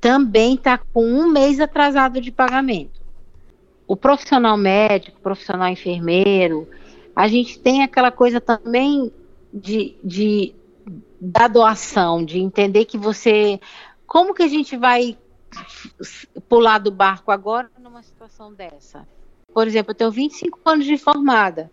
também 0.00 0.54
está 0.54 0.78
com 0.78 1.04
um 1.04 1.30
mês 1.30 1.60
atrasado 1.60 2.20
de 2.20 2.32
pagamento. 2.32 3.00
O 3.86 3.94
profissional 3.94 4.56
médico, 4.56 5.18
o 5.18 5.22
profissional 5.22 5.68
enfermeiro, 5.68 6.66
a 7.14 7.28
gente 7.28 7.58
tem 7.58 7.82
aquela 7.82 8.10
coisa 8.10 8.40
também 8.40 9.12
de, 9.52 9.96
de 10.02 10.54
da 11.20 11.48
doação, 11.48 12.24
de 12.24 12.38
entender 12.38 12.84
que 12.86 12.96
você. 12.96 13.60
Como 14.06 14.32
que 14.32 14.42
a 14.42 14.48
gente 14.48 14.76
vai 14.76 15.18
pular 16.48 16.78
do 16.78 16.90
barco 16.90 17.30
agora 17.30 17.70
numa 17.78 18.02
situação 18.02 18.54
dessa? 18.54 19.06
Por 19.52 19.66
exemplo, 19.66 19.90
eu 19.90 19.96
tenho 19.96 20.10
25 20.10 20.60
anos 20.64 20.86
de 20.86 20.96
formada. 20.96 21.70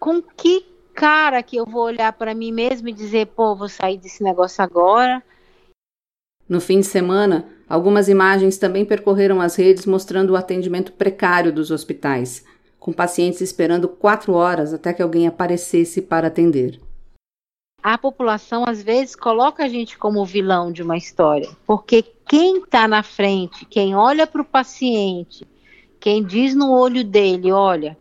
Com 0.00 0.22
que 0.22 0.66
cara 0.94 1.42
que 1.42 1.56
eu 1.56 1.66
vou 1.66 1.84
olhar 1.84 2.12
para 2.14 2.34
mim 2.34 2.50
mesmo 2.50 2.88
e 2.88 2.92
dizer, 2.92 3.26
pô, 3.26 3.54
vou 3.54 3.68
sair 3.68 3.98
desse 3.98 4.22
negócio 4.22 4.64
agora. 4.64 5.22
No 6.48 6.60
fim 6.60 6.80
de 6.80 6.86
semana, 6.86 7.48
algumas 7.68 8.08
imagens 8.08 8.58
também 8.58 8.84
percorreram 8.84 9.40
as 9.40 9.56
redes 9.56 9.84
mostrando 9.84 10.30
o 10.30 10.36
atendimento 10.36 10.92
precário 10.92 11.52
dos 11.52 11.70
hospitais, 11.70 12.44
com 12.78 12.92
pacientes 12.92 13.42
esperando 13.42 13.88
quatro 13.88 14.32
horas 14.32 14.74
até 14.74 14.92
que 14.92 15.02
alguém 15.02 15.26
aparecesse 15.26 16.00
para 16.02 16.28
atender. 16.28 16.80
A 17.82 17.96
população 17.96 18.64
às 18.66 18.82
vezes 18.82 19.14
coloca 19.14 19.64
a 19.64 19.68
gente 19.68 19.96
como 19.96 20.24
vilão 20.24 20.72
de 20.72 20.82
uma 20.82 20.96
história, 20.96 21.48
porque 21.66 22.02
quem 22.26 22.58
está 22.58 22.88
na 22.88 23.02
frente, 23.02 23.64
quem 23.66 23.94
olha 23.94 24.26
para 24.26 24.42
o 24.42 24.46
paciente, 24.46 25.46
quem 25.98 26.24
diz 26.24 26.54
no 26.54 26.72
olho 26.72 27.04
dele, 27.04 27.52
olha, 27.52 27.96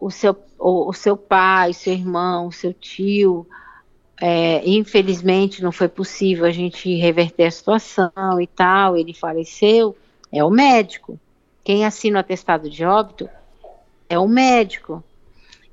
o 0.00 0.10
seu 0.10 0.34
o, 0.58 0.90
o 0.90 0.92
seu 0.92 1.16
pai, 1.16 1.72
seu 1.72 1.92
irmão, 1.92 2.50
seu 2.50 2.72
tio. 2.72 3.46
É, 4.22 4.62
infelizmente 4.68 5.62
não 5.62 5.72
foi 5.72 5.88
possível 5.88 6.44
a 6.44 6.50
gente 6.50 6.94
reverter 6.96 7.46
a 7.46 7.50
situação 7.50 8.38
e 8.38 8.46
tal, 8.46 8.94
ele 8.94 9.14
faleceu, 9.14 9.96
é 10.30 10.44
o 10.44 10.50
médico. 10.50 11.18
Quem 11.64 11.86
assina 11.86 12.18
o 12.18 12.20
atestado 12.20 12.68
de 12.68 12.84
óbito 12.84 13.30
é 14.10 14.18
o 14.18 14.28
médico. 14.28 15.02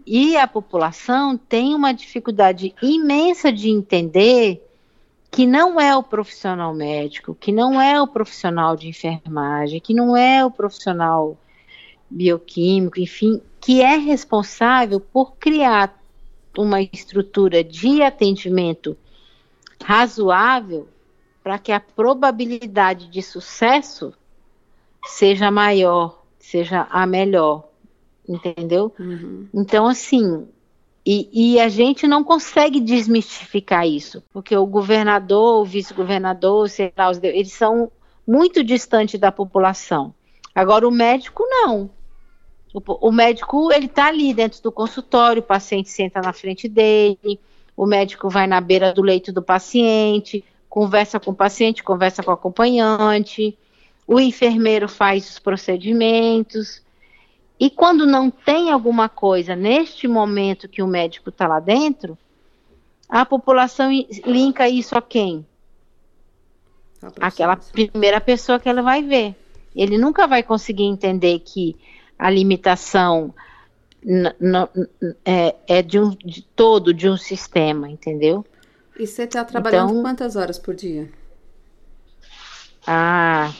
E 0.05 0.38
a 0.38 0.48
população 0.48 1.38
tem 1.38 1.75
uma 1.75 1.91
dificuldade 1.91 2.74
imensa 2.81 3.51
de 3.51 3.69
entender 3.69 4.63
que 5.29 5.46
não 5.46 5.79
é 5.79 5.96
o 5.98 6.01
profissional 6.01 6.74
médico, 6.74 7.36
que 7.36 7.51
não 7.51 7.81
é 7.81 8.01
o 8.01 8.07
profissional 8.07 8.77
de 8.77 8.88
enfermagem, 8.88 9.81
que 9.81 9.93
não 9.93 10.15
é 10.15 10.46
o 10.46 10.50
profissional 10.50 11.38
bioquímico, 12.10 13.00
enfim, 13.00 13.42
que 13.60 13.82
é 13.82 13.98
responsável 13.98 15.00
por 15.00 15.36
criar 15.38 16.02
uma 16.58 16.82
estrutura 16.82 17.64
de 17.64 18.02
atendimento 18.02 18.98
razoável 19.84 20.88
para 21.44 21.58
que 21.60 21.72
a 21.72 21.80
probabilidade 21.80 23.08
de 23.08 23.22
sucesso 23.22 24.14
seja 25.06 25.50
maior, 25.50 26.24
seja 26.40 26.88
a 26.90 27.06
melhor, 27.06 27.70
entendeu? 28.28 28.94
Uhum. 29.00 29.48
Então, 29.54 29.88
assim, 29.88 30.48
e, 31.06 31.30
e, 31.32 31.60
a 31.60 31.70
gente 31.70 32.06
não 32.06 32.22
consegue 32.22 32.82
desmistificar 32.82 33.88
isso, 33.88 34.22
porque 34.34 34.58
o 34.58 34.66
governador, 34.66 35.62
o 35.62 35.66
vice-governador, 35.66 36.68
eles 37.24 37.54
são 37.54 37.90
muito 38.28 38.62
distantes 38.62 39.18
da 39.18 39.32
população. 39.32 40.14
Agora, 40.54 40.86
o 40.86 40.92
médico 40.92 41.44
não. 41.50 41.90
O, 42.86 43.07
o 43.07 43.12
médico, 43.12 43.72
ele 43.72 43.88
está 43.88 44.07
ali 44.07 44.34
dentro 44.34 44.62
do 44.62 44.72
consultório, 44.72 45.39
o 45.41 45.46
paciente 45.46 45.89
senta 45.89 46.22
na 46.22 46.31
frente 46.31 46.67
dele, 46.67 47.39
o 47.75 47.86
médico 47.86 48.29
vai 48.29 48.46
na 48.46 48.62
beira 48.62 48.93
do 48.93 49.01
leito 49.01 49.31
do 49.31 49.41
paciente, 49.41 50.43
conversa 50.69 51.19
com 51.19 51.31
o 51.31 51.36
paciente, 51.36 51.84
conversa 51.84 52.22
com 52.22 52.29
o 52.29 52.34
acompanhante, 52.34 53.57
o 54.05 54.19
enfermeiro 54.19 54.88
faz 54.88 55.27
os 55.29 55.39
procedimentos. 55.39 56.84
E 57.60 57.69
quando 57.69 58.05
não 58.05 58.29
tem 58.29 58.72
alguma 58.72 59.10
coisa 59.10 59.55
neste 59.55 60.07
momento 60.07 60.69
que 60.69 60.84
o 60.84 60.88
médico 60.88 61.29
está 61.29 61.48
lá 61.48 61.60
dentro, 61.60 62.15
a 63.10 63.25
população 63.25 63.91
linka 64.25 64.69
isso 64.69 64.96
a 64.96 65.01
quem? 65.01 65.46
Aquela 67.19 67.55
primeira 67.55 68.22
pessoa 68.22 68.60
que 68.60 68.69
ela 68.69 68.84
vai 68.84 69.01
ver. 69.01 69.36
Ele 69.75 69.98
nunca 69.98 70.27
vai 70.27 70.43
conseguir 70.43 70.84
entender 70.84 71.39
que 71.39 71.75
a 72.17 72.29
limitação 72.29 73.33
é, 75.25 75.55
é, 75.67 75.81
de, 75.81 76.00
um, 76.00 76.09
de 76.09 76.41
todo 76.41 76.93
de 76.93 77.09
um 77.09 77.17
sistema, 77.17 77.89
entendeu? 77.89 78.45
E 78.97 79.05
você 79.05 79.24
está 79.24 79.43
trabalhando 79.43 79.91
então, 79.91 80.01
quantas 80.01 80.36
horas 80.36 80.57
por 80.57 80.74
dia? 80.74 81.09
Ah, 82.86 83.53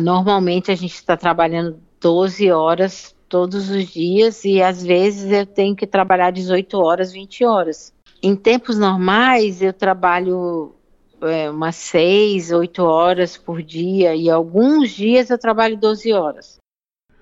normalmente 0.00 0.70
a 0.70 0.74
gente 0.74 0.94
está 0.94 1.16
trabalhando 1.16 1.80
12 2.00 2.50
horas 2.50 3.14
todos 3.28 3.68
os 3.68 3.88
dias 3.88 4.44
e 4.44 4.62
às 4.62 4.82
vezes 4.82 5.30
eu 5.30 5.44
tenho 5.44 5.74
que 5.74 5.86
trabalhar 5.86 6.30
18 6.30 6.78
horas, 6.78 7.12
20 7.12 7.44
horas. 7.44 7.92
Em 8.22 8.36
tempos 8.36 8.78
normais 8.78 9.60
eu 9.60 9.72
trabalho 9.72 10.74
é, 11.20 11.50
umas 11.50 11.76
6, 11.76 12.52
8 12.52 12.82
horas 12.82 13.36
por 13.36 13.62
dia 13.62 14.14
e 14.14 14.30
alguns 14.30 14.90
dias 14.90 15.30
eu 15.30 15.38
trabalho 15.38 15.76
12 15.76 16.12
horas. 16.12 16.59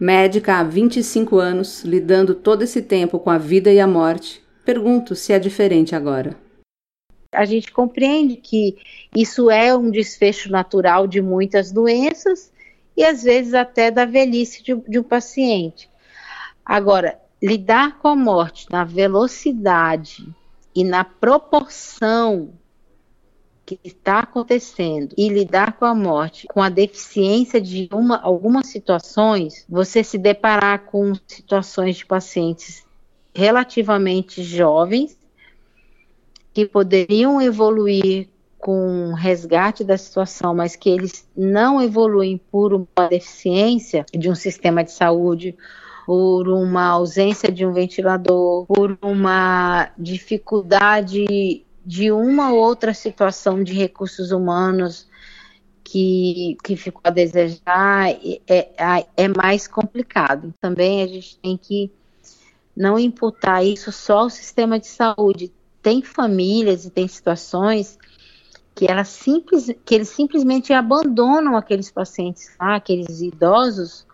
Médica 0.01 0.59
há 0.59 0.63
25 0.63 1.39
anos, 1.39 1.83
lidando 1.83 2.33
todo 2.35 2.63
esse 2.63 2.81
tempo 2.81 3.19
com 3.19 3.31
a 3.31 3.39
vida 3.39 3.73
e 3.73 3.81
a 3.81 3.87
morte, 3.87 4.41
pergunto 4.65 5.17
se 5.17 5.33
é 5.33 5.39
diferente 5.41 5.95
agora. 5.95 6.37
A 7.33 7.45
gente 7.45 7.73
compreende 7.73 8.37
que 8.37 8.77
isso 9.15 9.51
é 9.51 9.77
um 9.77 9.91
desfecho 9.91 10.53
natural 10.53 11.07
de 11.07 11.21
muitas 11.21 11.73
doenças 11.73 12.53
e 12.97 13.05
às 13.05 13.25
vezes 13.25 13.55
até 13.55 13.91
da 13.91 14.05
velhice 14.05 14.63
de, 14.63 14.75
de 14.89 14.99
um 15.01 15.03
paciente. 15.03 15.91
Agora, 16.65 17.19
lidar 17.43 17.99
com 17.99 18.09
a 18.09 18.17
morte 18.17 18.67
na 18.71 18.85
velocidade 18.85 20.27
e 20.75 20.85
na 20.85 21.03
proporção 21.03 22.51
que 23.69 23.79
está 23.85 24.21
acontecendo 24.21 25.15
e 25.19 25.29
lidar 25.29 25.75
com 25.75 25.85
a 25.85 25.95
morte, 25.95 26.47
com 26.47 26.63
a 26.63 26.71
deficiência 26.71 27.61
de 27.61 27.87
uma, 27.93 28.17
algumas 28.17 28.69
situações, 28.69 29.67
você 29.69 30.03
se 30.03 30.17
deparar 30.17 30.87
com 30.87 31.13
situações 31.27 31.97
de 31.97 32.07
pacientes 32.07 32.87
relativamente 33.35 34.43
jovens 34.43 35.19
que 36.55 36.65
poderiam 36.65 37.43
evoluir 37.43 38.31
com 38.57 39.13
resgate 39.13 39.85
da 39.85 39.99
situação, 39.99 40.55
mas 40.55 40.75
que 40.75 40.89
eles 40.89 41.29
não 41.37 41.83
evoluem 41.83 42.41
por 42.51 42.73
uma 42.73 43.09
deficiência 43.11 44.07
de 44.11 44.31
um 44.31 44.35
sistema 44.35 44.83
de 44.83 44.93
saúde, 44.93 45.55
por 46.07 46.49
uma 46.49 46.87
ausência 46.87 47.53
de 47.53 47.67
um 47.67 47.73
ventilador, 47.73 48.65
por 48.65 48.99
uma 49.03 49.91
dificuldade 49.99 51.67
de 51.89 52.13
uma 52.13 52.53
ou 52.53 52.59
outra 52.59 52.93
situação 52.93 53.65
de 53.65 53.73
recursos 53.73 54.31
humanos 54.31 55.09
que, 55.83 56.55
que 56.63 56.77
ficou 56.77 57.01
a 57.03 57.09
desejar, 57.09 58.11
é, 58.47 59.07
é, 59.17 59.29
mais 59.29 59.67
complicado. 59.67 60.53
Também 60.61 61.03
a 61.03 61.07
gente 61.07 61.39
tem 61.39 61.57
que 61.57 61.91
não 62.77 62.99
imputar 62.99 63.65
isso 63.65 63.91
só 63.91 64.19
ao 64.19 64.29
sistema 64.29 64.79
de 64.79 64.87
saúde. 64.87 65.51
Tem 65.81 66.03
famílias 66.03 66.85
e 66.85 66.91
tem 66.91 67.09
situações 67.09 67.99
que, 68.75 68.85
elas 68.85 69.09
simples, 69.09 69.75
que 69.83 69.95
eles 69.95 70.11
simplesmente 70.11 70.75
abandonam 70.75 71.57
aqueles 71.57 71.91
pacientes 71.91 72.55
lá, 72.61 72.77
aqueles 72.77 73.23
idosos, 73.23 74.07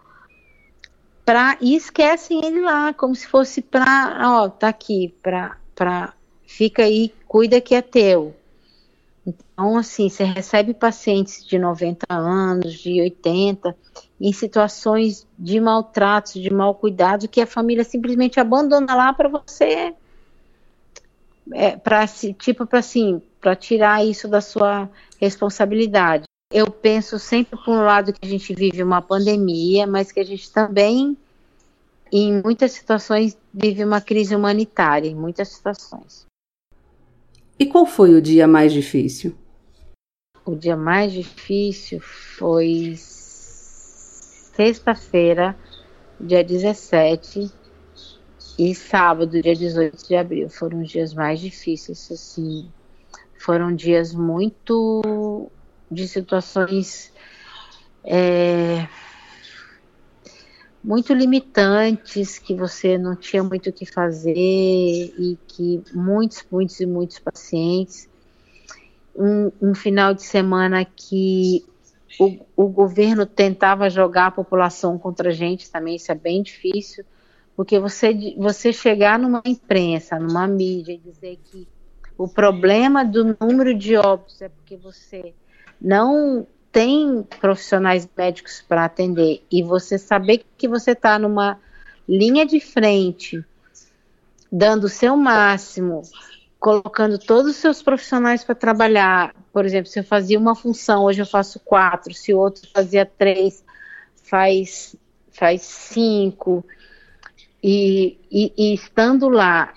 pra, 1.24 1.58
e 1.60 1.74
esquecem 1.74 2.46
ele 2.46 2.60
lá, 2.60 2.94
como 2.94 3.16
se 3.16 3.26
fosse 3.26 3.60
para, 3.60 4.20
ó, 4.22 4.48
tá 4.48 4.68
aqui, 4.68 5.12
para, 5.20 6.14
fica 6.54 6.84
aí, 6.84 7.12
cuida 7.26 7.60
que 7.60 7.74
é 7.74 7.82
teu. 7.82 8.34
Então, 9.26 9.76
assim, 9.76 10.08
você 10.08 10.22
recebe 10.22 10.72
pacientes 10.72 11.44
de 11.44 11.58
90 11.58 12.06
anos, 12.10 12.74
de 12.74 13.00
80, 13.00 13.74
em 14.20 14.32
situações 14.32 15.26
de 15.36 15.58
maltrato, 15.58 16.40
de 16.40 16.52
mau 16.52 16.74
cuidado, 16.74 17.26
que 17.26 17.40
a 17.40 17.46
família 17.46 17.82
simplesmente 17.82 18.38
abandona 18.38 18.94
lá 18.94 19.12
para 19.12 19.28
você, 19.28 19.94
é, 21.52 21.76
para 21.76 22.06
tipo, 22.06 22.66
para 22.66 22.78
assim, 22.78 23.20
para 23.40 23.56
tirar 23.56 24.04
isso 24.04 24.28
da 24.28 24.40
sua 24.40 24.88
responsabilidade. 25.20 26.24
Eu 26.52 26.70
penso 26.70 27.18
sempre 27.18 27.58
por 27.64 27.74
um 27.74 27.82
lado 27.82 28.12
que 28.12 28.24
a 28.24 28.28
gente 28.28 28.54
vive 28.54 28.80
uma 28.82 29.02
pandemia, 29.02 29.86
mas 29.88 30.12
que 30.12 30.20
a 30.20 30.24
gente 30.24 30.52
também, 30.52 31.16
em 32.12 32.40
muitas 32.42 32.70
situações, 32.72 33.36
vive 33.52 33.82
uma 33.82 34.00
crise 34.00 34.36
humanitária, 34.36 35.08
em 35.08 35.16
muitas 35.16 35.48
situações. 35.48 36.26
E 37.58 37.66
qual 37.66 37.86
foi 37.86 38.14
o 38.14 38.22
dia 38.22 38.46
mais 38.48 38.72
difícil? 38.72 39.36
O 40.44 40.54
dia 40.54 40.76
mais 40.76 41.12
difícil 41.12 42.00
foi 42.00 42.94
sexta-feira, 44.56 45.56
dia 46.20 46.44
17, 46.44 47.50
e 48.58 48.74
sábado, 48.74 49.40
dia 49.40 49.54
18 49.54 50.06
de 50.06 50.16
abril. 50.16 50.48
Foram 50.48 50.82
os 50.82 50.90
dias 50.90 51.14
mais 51.14 51.40
difíceis, 51.40 52.10
assim, 52.10 52.68
foram 53.38 53.74
dias 53.74 54.14
muito 54.14 55.50
de 55.90 56.08
situações 56.08 57.12
é, 58.04 58.86
muito 60.84 61.14
limitantes, 61.14 62.38
que 62.38 62.54
você 62.54 62.98
não 62.98 63.16
tinha 63.16 63.42
muito 63.42 63.70
o 63.70 63.72
que 63.72 63.86
fazer 63.86 64.34
e 64.36 65.38
que 65.48 65.82
muitos, 65.94 66.44
muitos 66.52 66.78
e 66.78 66.84
muitos 66.84 67.18
pacientes. 67.18 68.06
Um, 69.16 69.50
um 69.62 69.74
final 69.74 70.12
de 70.12 70.22
semana 70.22 70.84
que 70.84 71.64
o, 72.20 72.38
o, 72.54 72.68
governo 72.68 73.24
tentava 73.24 73.88
jogar 73.88 74.26
a 74.26 74.30
população 74.30 74.98
contra 74.98 75.30
a 75.30 75.32
gente 75.32 75.70
também, 75.70 75.96
isso 75.96 76.12
é 76.12 76.14
bem 76.14 76.42
difícil, 76.42 77.04
porque 77.56 77.78
você, 77.78 78.34
você 78.36 78.72
chegar 78.72 79.18
numa 79.18 79.42
imprensa, 79.46 80.18
numa 80.18 80.46
mídia 80.46 80.92
e 80.92 80.98
dizer 80.98 81.38
que 81.44 81.66
o 82.18 82.28
problema 82.28 83.04
do 83.04 83.36
número 83.40 83.74
de 83.74 83.96
óbitos 83.96 84.42
é 84.42 84.48
porque 84.48 84.76
você 84.76 85.32
não 85.80 86.46
tem 86.74 87.22
profissionais 87.38 88.06
médicos 88.16 88.60
para 88.68 88.84
atender 88.84 89.44
e 89.50 89.62
você 89.62 89.96
saber 89.96 90.44
que 90.58 90.66
você 90.66 90.90
está 90.90 91.20
numa 91.20 91.56
linha 92.06 92.44
de 92.44 92.58
frente, 92.58 93.44
dando 94.50 94.84
o 94.84 94.88
seu 94.88 95.16
máximo, 95.16 96.02
colocando 96.58 97.16
todos 97.16 97.52
os 97.52 97.56
seus 97.58 97.80
profissionais 97.80 98.42
para 98.42 98.56
trabalhar. 98.56 99.32
Por 99.52 99.64
exemplo, 99.64 99.86
se 99.86 100.00
eu 100.00 100.04
fazia 100.04 100.36
uma 100.36 100.56
função, 100.56 101.04
hoje 101.04 101.22
eu 101.22 101.26
faço 101.26 101.60
quatro, 101.60 102.12
se 102.12 102.34
o 102.34 102.38
outro 102.38 102.68
fazia 102.74 103.06
três, 103.06 103.64
faz, 104.24 104.96
faz 105.30 105.62
cinco. 105.62 106.66
E, 107.62 108.18
e, 108.28 108.52
e 108.58 108.74
estando 108.74 109.28
lá 109.28 109.72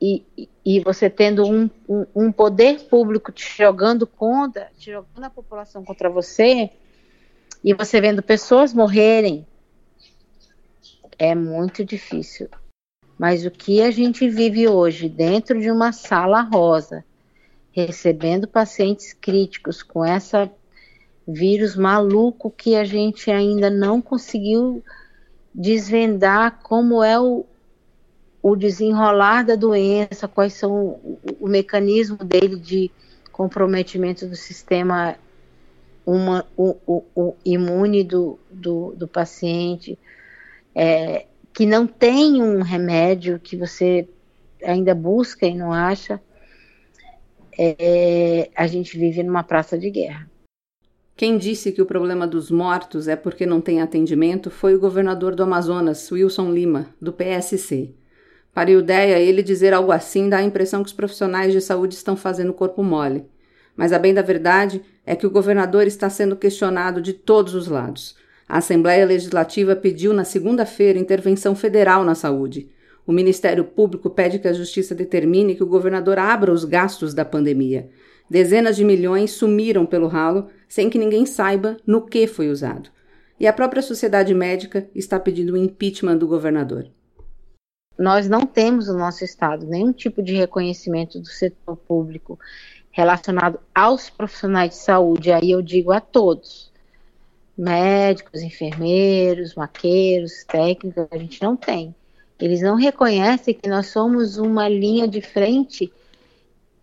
e, 0.00 0.48
e 0.64 0.80
você 0.80 1.10
tendo 1.10 1.44
um, 1.44 1.68
um, 1.88 2.06
um, 2.14 2.32
poder 2.32 2.80
público 2.88 3.32
te 3.32 3.56
jogando 3.56 4.06
contra, 4.06 4.70
te 4.78 4.92
jogando 4.92 5.24
a 5.24 5.30
população 5.30 5.84
contra 5.84 6.08
você, 6.08 6.70
e 7.64 7.74
você 7.74 8.00
vendo 8.00 8.22
pessoas 8.22 8.72
morrerem, 8.72 9.46
é 11.18 11.34
muito 11.34 11.84
difícil. 11.84 12.48
Mas 13.18 13.44
o 13.44 13.50
que 13.50 13.82
a 13.82 13.90
gente 13.90 14.28
vive 14.28 14.68
hoje 14.68 15.08
dentro 15.08 15.60
de 15.60 15.70
uma 15.70 15.90
sala 15.90 16.40
rosa, 16.42 17.04
recebendo 17.72 18.46
pacientes 18.46 19.12
críticos 19.12 19.82
com 19.82 20.04
essa 20.04 20.50
vírus 21.26 21.76
maluco 21.76 22.50
que 22.50 22.74
a 22.76 22.84
gente 22.84 23.30
ainda 23.30 23.68
não 23.68 24.00
conseguiu 24.00 24.82
desvendar 25.52 26.60
como 26.62 27.02
é 27.02 27.20
o, 27.20 27.44
o 28.50 28.56
desenrolar 28.56 29.44
da 29.44 29.54
doença, 29.54 30.28
quais 30.28 30.54
são 30.54 30.72
o, 30.72 31.18
o 31.40 31.48
mecanismo 31.48 32.16
dele 32.16 32.56
de 32.56 32.90
comprometimento 33.32 34.26
do 34.26 34.36
sistema 34.36 35.16
uma, 36.04 36.46
o, 36.56 36.74
o, 36.86 37.04
o 37.14 37.36
imune 37.44 38.02
do, 38.02 38.38
do, 38.50 38.94
do 38.96 39.06
paciente, 39.06 39.98
é, 40.74 41.26
que 41.52 41.66
não 41.66 41.86
tem 41.86 42.42
um 42.42 42.62
remédio 42.62 43.38
que 43.38 43.56
você 43.56 44.08
ainda 44.64 44.94
busca 44.94 45.46
e 45.46 45.54
não 45.54 45.72
acha, 45.72 46.20
é, 47.58 48.48
a 48.56 48.66
gente 48.66 48.96
vive 48.98 49.22
numa 49.22 49.42
praça 49.42 49.76
de 49.76 49.90
guerra. 49.90 50.28
Quem 51.14 51.36
disse 51.36 51.72
que 51.72 51.82
o 51.82 51.86
problema 51.86 52.26
dos 52.26 52.50
mortos 52.50 53.08
é 53.08 53.16
porque 53.16 53.44
não 53.44 53.60
tem 53.60 53.82
atendimento 53.82 54.50
foi 54.50 54.74
o 54.74 54.80
governador 54.80 55.34
do 55.34 55.42
Amazonas, 55.42 56.10
Wilson 56.10 56.52
Lima, 56.52 56.94
do 57.02 57.12
PSC. 57.12 57.94
Para 58.58 58.72
Ildeia, 58.72 59.20
ele 59.20 59.40
dizer 59.40 59.72
algo 59.72 59.92
assim 59.92 60.28
dá 60.28 60.38
a 60.38 60.42
impressão 60.42 60.82
que 60.82 60.88
os 60.88 60.92
profissionais 60.92 61.52
de 61.52 61.60
saúde 61.60 61.94
estão 61.94 62.16
fazendo 62.16 62.52
corpo 62.52 62.82
mole. 62.82 63.24
Mas 63.76 63.92
a 63.92 64.00
bem 64.00 64.12
da 64.12 64.20
verdade 64.20 64.82
é 65.06 65.14
que 65.14 65.24
o 65.24 65.30
governador 65.30 65.86
está 65.86 66.10
sendo 66.10 66.34
questionado 66.34 67.00
de 67.00 67.12
todos 67.12 67.54
os 67.54 67.68
lados. 67.68 68.16
A 68.48 68.58
Assembleia 68.58 69.06
Legislativa 69.06 69.76
pediu 69.76 70.12
na 70.12 70.24
segunda-feira 70.24 70.98
intervenção 70.98 71.54
federal 71.54 72.02
na 72.02 72.16
saúde. 72.16 72.68
O 73.06 73.12
Ministério 73.12 73.62
Público 73.62 74.10
pede 74.10 74.40
que 74.40 74.48
a 74.48 74.52
Justiça 74.52 74.92
determine 74.92 75.54
que 75.54 75.62
o 75.62 75.68
governador 75.68 76.18
abra 76.18 76.50
os 76.50 76.64
gastos 76.64 77.14
da 77.14 77.24
pandemia. 77.24 77.88
Dezenas 78.28 78.74
de 78.74 78.84
milhões 78.84 79.30
sumiram 79.30 79.86
pelo 79.86 80.08
ralo 80.08 80.48
sem 80.68 80.90
que 80.90 80.98
ninguém 80.98 81.24
saiba 81.26 81.76
no 81.86 82.04
que 82.04 82.26
foi 82.26 82.50
usado. 82.50 82.90
E 83.38 83.46
a 83.46 83.52
própria 83.52 83.82
sociedade 83.82 84.34
médica 84.34 84.90
está 84.96 85.20
pedindo 85.20 85.52
o 85.52 85.56
impeachment 85.56 86.16
do 86.16 86.26
governador. 86.26 86.90
Nós 87.98 88.28
não 88.28 88.46
temos 88.46 88.86
no 88.86 88.96
nosso 88.96 89.24
Estado 89.24 89.66
nenhum 89.66 89.92
tipo 89.92 90.22
de 90.22 90.34
reconhecimento 90.34 91.18
do 91.18 91.26
setor 91.26 91.76
público 91.76 92.38
relacionado 92.92 93.58
aos 93.74 94.08
profissionais 94.08 94.70
de 94.70 94.76
saúde, 94.76 95.32
aí 95.32 95.50
eu 95.50 95.60
digo 95.62 95.92
a 95.92 96.00
todos, 96.00 96.72
médicos, 97.56 98.42
enfermeiros, 98.42 99.54
maqueiros, 99.54 100.44
técnicos, 100.44 101.06
a 101.10 101.18
gente 101.18 101.42
não 101.42 101.56
tem. 101.56 101.94
Eles 102.40 102.62
não 102.62 102.76
reconhecem 102.76 103.54
que 103.54 103.68
nós 103.68 103.88
somos 103.88 104.38
uma 104.38 104.68
linha 104.68 105.08
de 105.08 105.20
frente 105.20 105.92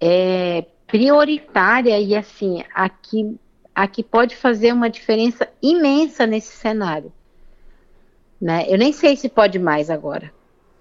é, 0.02 0.66
prioritária 0.86 1.98
e 2.00 2.14
assim, 2.14 2.64
aqui, 2.74 3.38
aqui 3.74 4.04
pode 4.04 4.36
fazer 4.36 4.74
uma 4.74 4.90
diferença 4.90 5.48
imensa 5.62 6.28
nesse 6.28 6.56
cenário. 6.58 7.12
Né? 8.40 8.66
Eu 8.68 8.78
nem 8.78 8.92
sei 8.92 9.16
se 9.16 9.30
pode 9.30 9.58
mais 9.58 9.90
agora. 9.90 10.35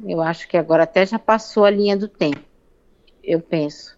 Eu 0.07 0.21
acho 0.21 0.47
que 0.49 0.57
agora 0.57 0.83
até 0.85 1.07
já 1.07 1.19
passou 1.19 1.64
a 1.64 1.71
linha 1.71 1.97
do 1.97 2.09
tempo. 2.09 2.40
Eu 3.23 3.40
penso. 3.40 3.97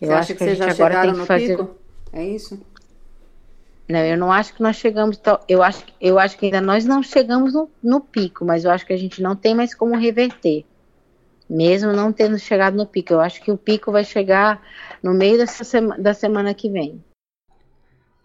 Eu 0.00 0.08
Você 0.08 0.14
acho 0.14 0.26
que, 0.28 0.34
que 0.34 0.44
vocês 0.44 0.58
já 0.58 0.70
chegaram 0.74 1.12
no 1.12 1.26
fazer... 1.26 1.56
pico? 1.56 1.76
É 2.12 2.24
isso? 2.24 2.60
Não, 3.88 4.00
eu 4.00 4.18
não 4.18 4.30
acho 4.30 4.52
que 4.54 4.62
nós 4.62 4.76
chegamos. 4.76 5.18
Eu 5.48 5.62
acho, 5.62 5.82
eu 6.00 6.18
acho 6.18 6.36
que 6.36 6.46
ainda 6.46 6.60
nós 6.60 6.84
não 6.84 7.02
chegamos 7.02 7.54
no, 7.54 7.70
no 7.82 8.00
pico, 8.00 8.44
mas 8.44 8.64
eu 8.64 8.70
acho 8.70 8.86
que 8.86 8.92
a 8.92 8.98
gente 8.98 9.22
não 9.22 9.34
tem 9.34 9.54
mais 9.54 9.74
como 9.74 9.96
reverter. 9.96 10.64
Mesmo 11.48 11.92
não 11.92 12.12
tendo 12.12 12.38
chegado 12.38 12.76
no 12.76 12.86
pico. 12.86 13.14
Eu 13.14 13.20
acho 13.20 13.42
que 13.42 13.50
o 13.50 13.56
pico 13.56 13.90
vai 13.90 14.04
chegar 14.04 14.62
no 15.02 15.14
meio 15.14 15.38
dessa 15.38 15.64
sema, 15.64 15.96
da 15.98 16.12
semana 16.12 16.52
que 16.52 16.68
vem. 16.68 17.02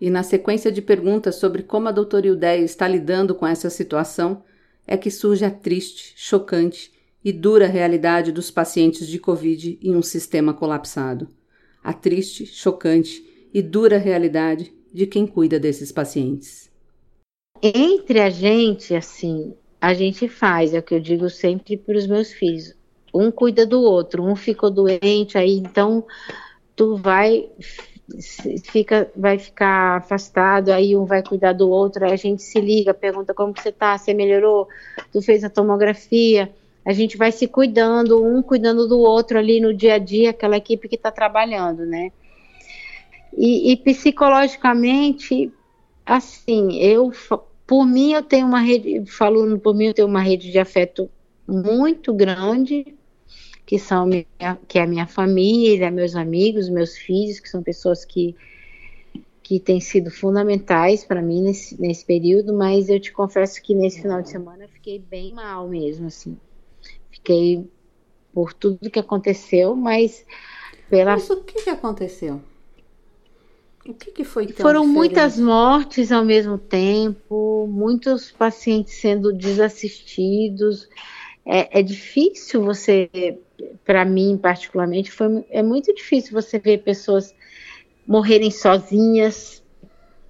E 0.01 0.09
na 0.09 0.21
sequência 0.21 0.69
de 0.69 0.81
perguntas 0.81 1.35
sobre 1.35 1.63
como 1.63 1.87
a 1.87 1.91
doutora 1.93 2.27
Ildeia 2.27 2.65
está 2.65 2.85
lidando 2.85 3.33
com 3.33 3.47
essa 3.47 3.69
situação, 3.69 4.43
é 4.85 4.97
que 4.97 5.09
surge 5.09 5.45
a 5.45 5.51
triste, 5.51 6.13
chocante 6.15 6.91
e 7.23 7.31
dura 7.31 7.67
realidade 7.67 8.31
dos 8.31 8.51
pacientes 8.51 9.07
de 9.07 9.19
Covid 9.19 9.79
em 9.81 9.95
um 9.95 10.01
sistema 10.01 10.53
colapsado 10.53 11.27
a 11.83 11.91
triste, 11.91 12.45
chocante 12.45 13.49
e 13.53 13.61
dura 13.61 13.97
realidade 13.97 14.73
de 14.93 15.05
quem 15.05 15.27
cuida 15.27 15.59
desses 15.59 15.91
pacientes. 15.91 16.71
Entre 17.61 18.19
a 18.19 18.29
gente, 18.29 18.95
assim, 18.95 19.53
a 19.81 19.93
gente 19.93 20.27
faz, 20.27 20.73
é 20.73 20.79
o 20.79 20.83
que 20.83 20.95
eu 20.95 20.99
digo 20.99 21.29
sempre 21.29 21.75
para 21.75 21.97
os 21.97 22.07
meus 22.07 22.31
filhos. 22.31 22.73
Um 23.13 23.29
cuida 23.29 23.65
do 23.65 23.81
outro, 23.81 24.23
um 24.23 24.35
ficou 24.35 24.71
doente, 24.71 25.37
aí 25.37 25.57
então 25.57 26.05
tu 26.75 26.95
vai 26.95 27.49
fica 28.65 29.09
vai 29.15 29.39
ficar 29.39 29.97
afastado, 29.97 30.69
aí 30.69 30.95
um 30.95 31.05
vai 31.05 31.23
cuidar 31.23 31.53
do 31.53 31.69
outro, 31.69 32.05
aí 32.05 32.11
a 32.11 32.17
gente 32.17 32.43
se 32.43 32.59
liga, 32.59 32.93
pergunta 32.93 33.33
como 33.33 33.53
você 33.55 33.71
tá, 33.71 33.97
você 33.97 34.13
melhorou, 34.13 34.67
tu 35.11 35.21
fez 35.21 35.43
a 35.43 35.49
tomografia, 35.49 36.51
a 36.85 36.91
gente 36.91 37.15
vai 37.15 37.31
se 37.31 37.47
cuidando, 37.47 38.23
um 38.23 38.41
cuidando 38.41 38.87
do 38.87 38.99
outro 38.99 39.37
ali 39.37 39.61
no 39.61 39.73
dia 39.73 39.95
a 39.95 39.97
dia, 39.97 40.31
aquela 40.31 40.57
equipe 40.57 40.89
que 40.89 40.95
está 40.95 41.11
trabalhando, 41.11 41.85
né? 41.85 42.11
E, 43.35 43.71
e, 43.71 43.77
psicologicamente, 43.77 45.51
assim, 46.05 46.77
eu, 46.79 47.11
por 47.65 47.85
mim, 47.85 48.13
eu 48.13 48.21
tenho 48.21 48.45
uma 48.45 48.59
rede, 48.59 49.05
falando 49.07 49.57
por 49.57 49.73
mim, 49.73 49.87
eu 49.87 49.93
tenho 49.93 50.07
uma 50.07 50.21
rede 50.21 50.51
de 50.51 50.59
afeto 50.59 51.09
muito 51.47 52.13
grande, 52.13 52.95
que 53.73 53.79
são 53.79 54.05
minha, 54.05 54.25
que 54.67 54.77
é 54.77 54.83
a 54.83 54.87
minha 54.87 55.07
família, 55.07 55.89
meus 55.89 56.15
amigos, 56.15 56.69
meus 56.69 56.95
filhos, 56.95 57.39
que 57.39 57.49
são 57.49 57.63
pessoas 57.63 58.05
que 58.05 58.35
que 59.41 59.59
têm 59.59 59.81
sido 59.81 60.09
fundamentais 60.09 61.03
para 61.03 61.21
mim 61.21 61.41
nesse, 61.41 61.79
nesse 61.79 62.05
período, 62.05 62.53
mas 62.53 62.87
eu 62.87 62.97
te 62.97 63.11
confesso 63.11 63.61
que 63.61 63.75
nesse 63.75 64.01
final 64.01 64.21
de 64.21 64.29
semana 64.29 64.63
eu 64.63 64.69
fiquei 64.69 64.99
bem 64.99 65.33
mal 65.33 65.67
mesmo, 65.67 66.07
assim 66.07 66.37
fiquei 67.23 67.67
por 68.33 68.53
tudo 68.53 68.89
que 68.91 68.99
aconteceu, 68.99 69.75
mas 69.75 70.25
pela. 70.89 71.13
Mas 71.13 71.29
o 71.29 71.41
que, 71.43 71.63
que 71.63 71.69
aconteceu? 71.69 72.41
O 73.87 73.93
que, 73.93 74.11
que 74.11 74.23
foi 74.23 74.47
Foram 74.49 74.81
diferente? 74.81 74.93
muitas 74.93 75.39
mortes 75.39 76.11
ao 76.11 76.23
mesmo 76.23 76.57
tempo, 76.57 77.67
muitos 77.67 78.31
pacientes 78.31 78.99
sendo 78.99 79.33
desassistidos. 79.33 80.87
É, 81.45 81.79
é 81.79 81.83
difícil 81.83 82.63
você, 82.63 83.09
para 83.85 84.05
mim 84.05 84.37
particularmente, 84.37 85.11
foi, 85.11 85.45
é 85.49 85.61
muito 85.61 85.93
difícil 85.93 86.33
você 86.33 86.59
ver 86.59 86.83
pessoas 86.83 87.33
morrerem 88.07 88.51
sozinhas, 88.51 89.63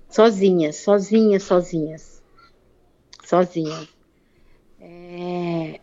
sozinhas, 0.10 0.76
sozinhas, 0.78 1.44
sozinhas, 1.44 2.24
sozinhas. 3.24 3.88
É, 4.80 5.80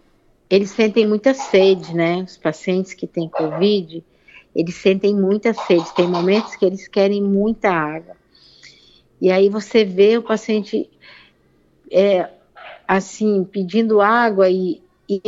eles 0.48 0.70
sentem 0.70 1.06
muita 1.06 1.34
sede, 1.34 1.94
né? 1.94 2.22
Os 2.22 2.36
pacientes 2.36 2.94
que 2.94 3.06
têm 3.06 3.28
Covid, 3.28 4.04
eles 4.54 4.74
sentem 4.74 5.14
muita 5.14 5.54
sede. 5.54 5.94
Tem 5.94 6.08
momentos 6.08 6.56
que 6.56 6.64
eles 6.64 6.86
querem 6.88 7.22
muita 7.22 7.70
água. 7.70 8.16
E 9.20 9.30
aí 9.30 9.48
você 9.48 9.84
vê 9.84 10.16
o 10.16 10.22
paciente 10.22 10.90
é, 11.90 12.30
assim 12.86 13.44
pedindo 13.44 14.00
água 14.00 14.48
e, 14.48 14.82
e 15.08 15.20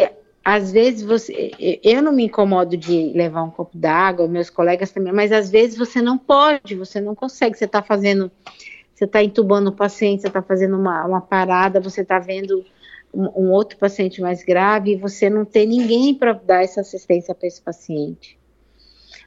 às 0.45 0.73
vezes 0.73 1.03
você, 1.03 1.53
eu 1.83 2.03
não 2.03 2.13
me 2.13 2.25
incomodo 2.25 2.77
de 2.77 3.13
levar 3.15 3.43
um 3.43 3.51
copo 3.51 3.77
d'água, 3.77 4.27
meus 4.27 4.51
colegas 4.51 4.91
também, 4.91 5.13
mas 5.13 5.31
às 5.31 5.51
vezes 5.51 5.77
você 5.77 6.03
não 6.03 6.19
pode, 6.19 6.75
você 6.75 7.01
não 7.01 7.15
consegue, 7.15 7.57
você 7.57 7.65
está 7.65 7.83
fazendo, 7.83 8.31
você 8.95 9.05
está 9.05 9.23
entubando 9.23 9.71
o 9.71 9.75
paciente, 9.75 10.23
você 10.23 10.29
está 10.29 10.43
fazendo 10.43 10.77
uma, 10.77 11.05
uma 11.07 11.21
parada, 11.21 11.81
você 11.81 12.01
está 12.01 12.19
vendo 12.19 12.65
um, 13.15 13.51
outro 13.51 13.79
paciente 13.79 14.21
mais 14.21 14.43
grave 14.43 14.93
e 14.93 14.97
você 14.97 15.29
não 15.29 15.45
tem 15.45 15.67
ninguém 15.67 16.15
para 16.15 16.33
dar 16.33 16.65
essa 16.65 16.81
assistência 16.81 17.35
para 17.35 17.47
esse 17.47 17.61
paciente. 17.61 18.39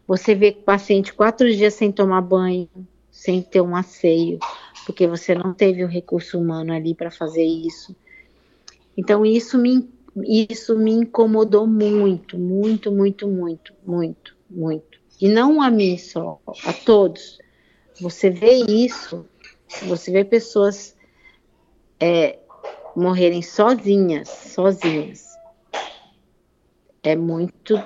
Você 0.08 0.36
vê 0.36 0.49
o 0.49 0.63
paciente 0.63 1.13
quatro 1.13 1.49
dias 1.51 1.73
sem 1.75 1.91
tomar 1.91 2.21
banho, 2.21 2.69
sem 3.12 3.41
ter 3.41 3.62
um 3.62 3.75
asseio, 3.75 4.39
porque 4.86 5.08
você 5.08 5.34
não 5.34 5.54
teve 5.54 5.84
o 5.84 5.88
recurso 5.88 6.39
humano 6.39 6.73
ali 6.73 6.93
para 6.93 7.10
fazer 7.10 7.45
isso. 7.45 7.95
Então 8.97 9.25
isso 9.25 9.58
me, 9.58 9.88
isso 10.23 10.78
me 10.78 10.91
incomodou 10.91 11.67
muito, 11.67 12.38
muito, 12.38 12.91
muito, 12.91 13.28
muito, 13.28 13.73
muito, 13.86 14.36
muito. 14.49 14.99
E 15.19 15.28
não 15.28 15.62
a 15.62 15.69
mim 15.69 15.97
só, 15.97 16.39
a 16.65 16.73
todos. 16.73 17.39
Você 17.99 18.30
vê 18.30 18.54
isso, 18.67 19.25
você 19.84 20.12
vê 20.12 20.23
pessoas 20.23 20.95
é, 21.99 22.39
morrerem 22.95 23.41
sozinhas, 23.41 24.30
sozinhas. 24.30 25.36
É 27.04 27.15
muito 27.15 27.82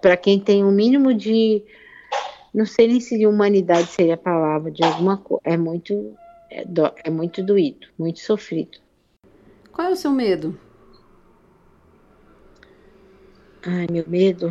para 0.00 0.16
quem 0.16 0.38
tem 0.38 0.62
o 0.62 0.68
um 0.68 0.72
mínimo 0.72 1.14
de 1.14 1.64
não 2.54 2.64
sei 2.64 2.88
nem 2.88 3.00
se 3.00 3.18
de 3.18 3.26
humanidade 3.26 3.88
seria 3.88 4.14
a 4.14 4.18
palavra, 4.18 4.70
de 4.70 4.82
alguma 4.82 5.18
coisa, 5.18 5.42
é 5.44 5.56
muito 5.56 6.16
é, 6.50 6.64
do, 6.64 6.90
é 7.04 7.10
muito 7.10 7.42
doído, 7.42 7.88
muito 7.98 8.20
sofrido. 8.20 8.78
Qual 9.72 9.88
é 9.88 9.90
o 9.90 9.96
seu 9.96 10.10
medo? 10.10 10.58
Ai, 13.68 13.86
meu 13.90 14.04
medo 14.08 14.48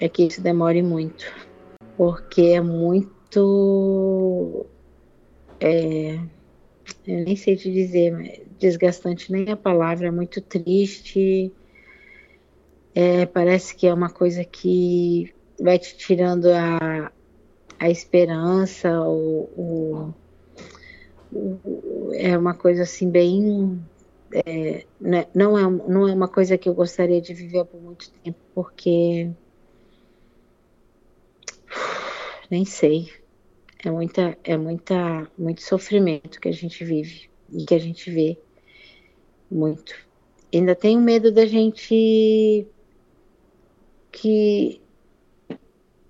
é 0.00 0.08
que 0.08 0.22
isso 0.26 0.42
demore 0.42 0.82
muito, 0.82 1.24
porque 1.96 2.42
é 2.42 2.60
muito 2.60 3.44
é, 5.60 6.14
eu 7.06 7.24
nem 7.24 7.36
sei 7.36 7.56
te 7.56 7.72
dizer, 7.72 8.46
desgastante 8.58 9.32
nem 9.32 9.50
a 9.50 9.56
palavra, 9.56 10.08
é 10.08 10.10
muito 10.10 10.40
triste. 10.42 11.52
é, 12.94 13.26
parece 13.26 13.76
que 13.76 13.86
é 13.86 13.92
uma 13.92 14.10
coisa 14.10 14.44
que 14.44 15.34
vai 15.60 15.78
te 15.78 15.96
tirando 15.98 16.46
a, 16.46 17.12
a 17.78 17.90
esperança, 17.90 18.90
o, 19.02 19.50
o, 19.56 20.14
o 21.32 22.12
é 22.14 22.36
uma 22.36 22.54
coisa 22.54 22.82
assim 22.82 23.10
bem. 23.10 23.80
É, 24.32 24.84
né, 25.00 25.26
não, 25.34 25.56
é, 25.56 25.62
não 25.88 26.08
é 26.08 26.12
uma 26.12 26.28
coisa 26.28 26.58
que 26.58 26.68
eu 26.68 26.74
gostaria 26.74 27.20
de 27.20 27.32
viver 27.32 27.64
por 27.64 27.80
muito 27.80 28.10
tempo, 28.10 28.38
porque. 28.54 29.30
Nem 32.50 32.64
sei. 32.64 33.10
É 33.84 33.90
muita, 33.90 34.36
é 34.42 34.56
muita, 34.56 35.30
muito 35.38 35.62
sofrimento 35.62 36.40
que 36.40 36.48
a 36.48 36.52
gente 36.52 36.84
vive 36.84 37.30
e 37.52 37.64
que 37.64 37.74
a 37.74 37.78
gente 37.78 38.10
vê 38.10 38.38
muito. 39.50 39.94
Ainda 40.52 40.74
tenho 40.74 41.00
medo 41.00 41.30
da 41.30 41.46
gente 41.46 42.66
que 44.10 44.80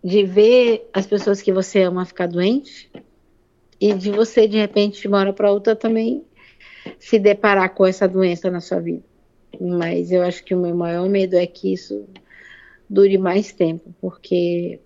de 0.03 0.25
ver 0.25 0.89
as 0.93 1.07
pessoas 1.07 1.43
que 1.43 1.53
você 1.53 1.83
ama 1.83 2.05
ficar 2.05 2.29
doente 2.29 2.91
e 3.81 3.93
de 3.93 4.11
você 4.11 4.47
de 4.47 4.57
repente 4.57 5.01
de 5.01 5.09
uma 5.09 5.19
hora 5.19 5.33
para 5.33 5.51
outra 5.51 5.75
também 5.75 6.25
se 6.99 7.19
deparar 7.19 7.75
com 7.75 7.87
essa 7.87 8.09
doença 8.09 8.51
na 8.51 8.61
sua 8.61 8.81
vida. 8.81 9.05
Mas 9.61 10.11
eu 10.11 10.23
acho 10.23 10.45
que 10.45 10.55
o 10.55 10.61
meu 10.61 10.75
maior 10.75 11.09
medo 11.09 11.37
é 11.37 11.47
que 11.47 11.73
isso 11.73 12.07
dure 12.89 13.19
mais 13.19 13.53
tempo, 13.53 13.95
porque 14.01 14.81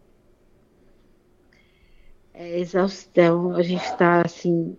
é 2.34 2.58
exaustão, 2.58 3.54
a 3.54 3.62
gente 3.62 3.84
está 3.84 4.22
assim, 4.24 4.76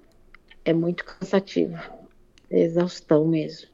é 0.66 0.74
muito 0.74 1.06
cansativo, 1.06 1.78
é 2.50 2.62
exaustão 2.62 3.28
mesmo. 3.28 3.70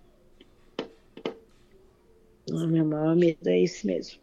O 2.51 2.67
meu 2.67 2.85
maior 2.85 3.15
medo 3.15 3.47
é 3.47 3.59
isso 3.59 3.85
mesmo. 3.85 4.19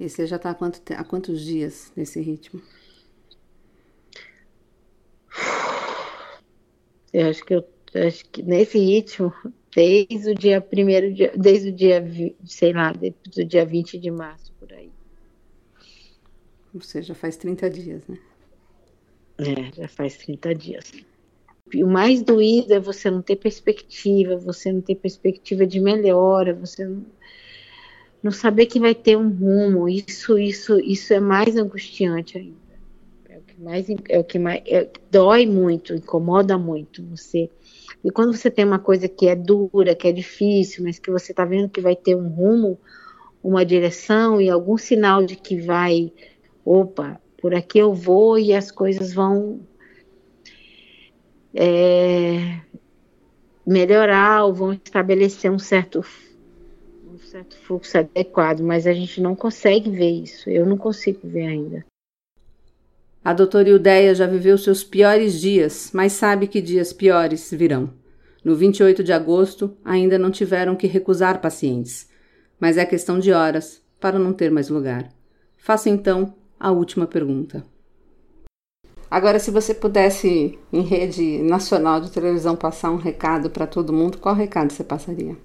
E 0.00 0.08
você 0.08 0.26
já 0.26 0.36
está 0.36 0.50
há, 0.50 0.54
quanto, 0.54 0.80
há 0.92 1.04
quantos 1.04 1.44
dias 1.44 1.92
nesse 1.96 2.20
ritmo? 2.20 2.62
Eu 7.12 7.28
acho 7.28 7.44
que 7.44 7.54
eu 7.54 7.64
acho 7.94 8.24
que 8.26 8.42
nesse 8.42 8.78
ritmo, 8.78 9.32
desde 9.74 10.30
o 10.30 10.34
dia 10.34 10.60
primeiro, 10.60 11.14
desde 11.36 11.68
o 11.70 11.72
dia, 11.72 12.04
sei 12.44 12.72
lá, 12.72 12.92
do 12.92 13.44
dia 13.44 13.64
20 13.64 13.98
de 13.98 14.10
março, 14.10 14.52
por 14.58 14.72
aí. 14.72 14.90
Ou 16.74 16.80
seja, 16.80 17.14
faz 17.14 17.36
30 17.36 17.70
dias, 17.70 18.02
né? 18.06 18.18
É, 19.38 19.82
já 19.82 19.88
faz 19.88 20.16
30 20.16 20.54
dias. 20.54 20.92
E 21.72 21.84
o 21.84 21.86
mais 21.86 22.22
doído 22.22 22.72
é 22.72 22.80
você 22.80 23.10
não 23.10 23.22
ter 23.22 23.36
perspectiva, 23.36 24.36
você 24.36 24.72
não 24.72 24.80
ter 24.80 24.94
perspectiva 24.94 25.66
de 25.66 25.80
melhora, 25.80 26.54
você 26.54 26.84
não 26.84 27.04
não 28.22 28.32
saber 28.32 28.66
que 28.66 28.80
vai 28.80 28.94
ter 28.94 29.16
um 29.16 29.28
rumo, 29.28 29.88
isso, 29.88 30.38
isso, 30.38 30.78
isso 30.80 31.12
é 31.12 31.20
mais 31.20 31.56
angustiante 31.56 32.36
ainda. 32.36 32.56
É 33.28 33.38
o 33.38 33.42
que 33.42 33.60
mais, 33.60 33.86
é 34.08 34.18
o 34.18 34.24
que 34.24 34.38
mais 34.38 34.62
é, 34.66 34.90
dói 35.10 35.46
muito, 35.46 35.94
incomoda 35.94 36.58
muito 36.58 37.04
você. 37.04 37.48
E 38.04 38.10
quando 38.10 38.34
você 38.34 38.50
tem 38.50 38.64
uma 38.64 38.78
coisa 38.78 39.08
que 39.08 39.26
é 39.26 39.34
dura, 39.34 39.94
que 39.94 40.06
é 40.06 40.12
difícil, 40.12 40.84
mas 40.84 40.98
que 40.98 41.10
você 41.10 41.32
está 41.32 41.44
vendo 41.44 41.68
que 41.68 41.80
vai 41.80 41.96
ter 41.96 42.14
um 42.14 42.28
rumo, 42.28 42.78
uma 43.42 43.64
direção 43.64 44.40
e 44.40 44.48
algum 44.48 44.76
sinal 44.76 45.24
de 45.24 45.36
que 45.36 45.60
vai, 45.60 46.12
opa, 46.64 47.20
por 47.40 47.54
aqui 47.54 47.78
eu 47.78 47.92
vou 47.92 48.38
e 48.38 48.52
as 48.52 48.70
coisas 48.70 49.12
vão 49.12 49.60
é, 51.54 52.60
melhorar 53.66 54.44
ou 54.44 54.54
vão 54.54 54.72
estabelecer 54.72 55.50
um 55.50 55.58
certo 55.58 56.04
certo 57.18 57.56
fluxo 57.58 57.98
adequado, 57.98 58.60
mas 58.60 58.86
a 58.86 58.92
gente 58.92 59.20
não 59.20 59.34
consegue 59.34 59.90
ver 59.90 60.10
isso. 60.10 60.48
Eu 60.48 60.64
não 60.64 60.78
consigo 60.78 61.20
ver 61.24 61.46
ainda. 61.46 61.84
A 63.28 63.34
doutora 63.34 63.68
Ildeia 63.68 64.14
já 64.14 64.26
viveu 64.26 64.56
seus 64.56 64.82
piores 64.82 65.38
dias, 65.38 65.90
mas 65.92 66.14
sabe 66.14 66.46
que 66.46 66.62
dias 66.62 66.94
piores 66.94 67.50
virão. 67.52 67.92
No 68.42 68.56
28 68.56 69.04
de 69.04 69.12
agosto, 69.12 69.76
ainda 69.84 70.18
não 70.18 70.30
tiveram 70.30 70.74
que 70.74 70.86
recusar 70.86 71.38
pacientes, 71.38 72.08
mas 72.58 72.78
é 72.78 72.86
questão 72.86 73.18
de 73.18 73.30
horas 73.30 73.82
para 74.00 74.18
não 74.18 74.32
ter 74.32 74.50
mais 74.50 74.70
lugar. 74.70 75.10
Faça 75.58 75.90
então 75.90 76.32
a 76.58 76.70
última 76.70 77.06
pergunta. 77.06 77.62
Agora, 79.10 79.38
se 79.38 79.50
você 79.50 79.74
pudesse, 79.74 80.58
em 80.72 80.80
rede 80.80 81.42
nacional 81.42 82.00
de 82.00 82.10
televisão, 82.10 82.56
passar 82.56 82.90
um 82.90 82.96
recado 82.96 83.50
para 83.50 83.66
todo 83.66 83.92
mundo, 83.92 84.16
qual 84.16 84.34
recado 84.34 84.72
você 84.72 84.82
passaria? 84.82 85.36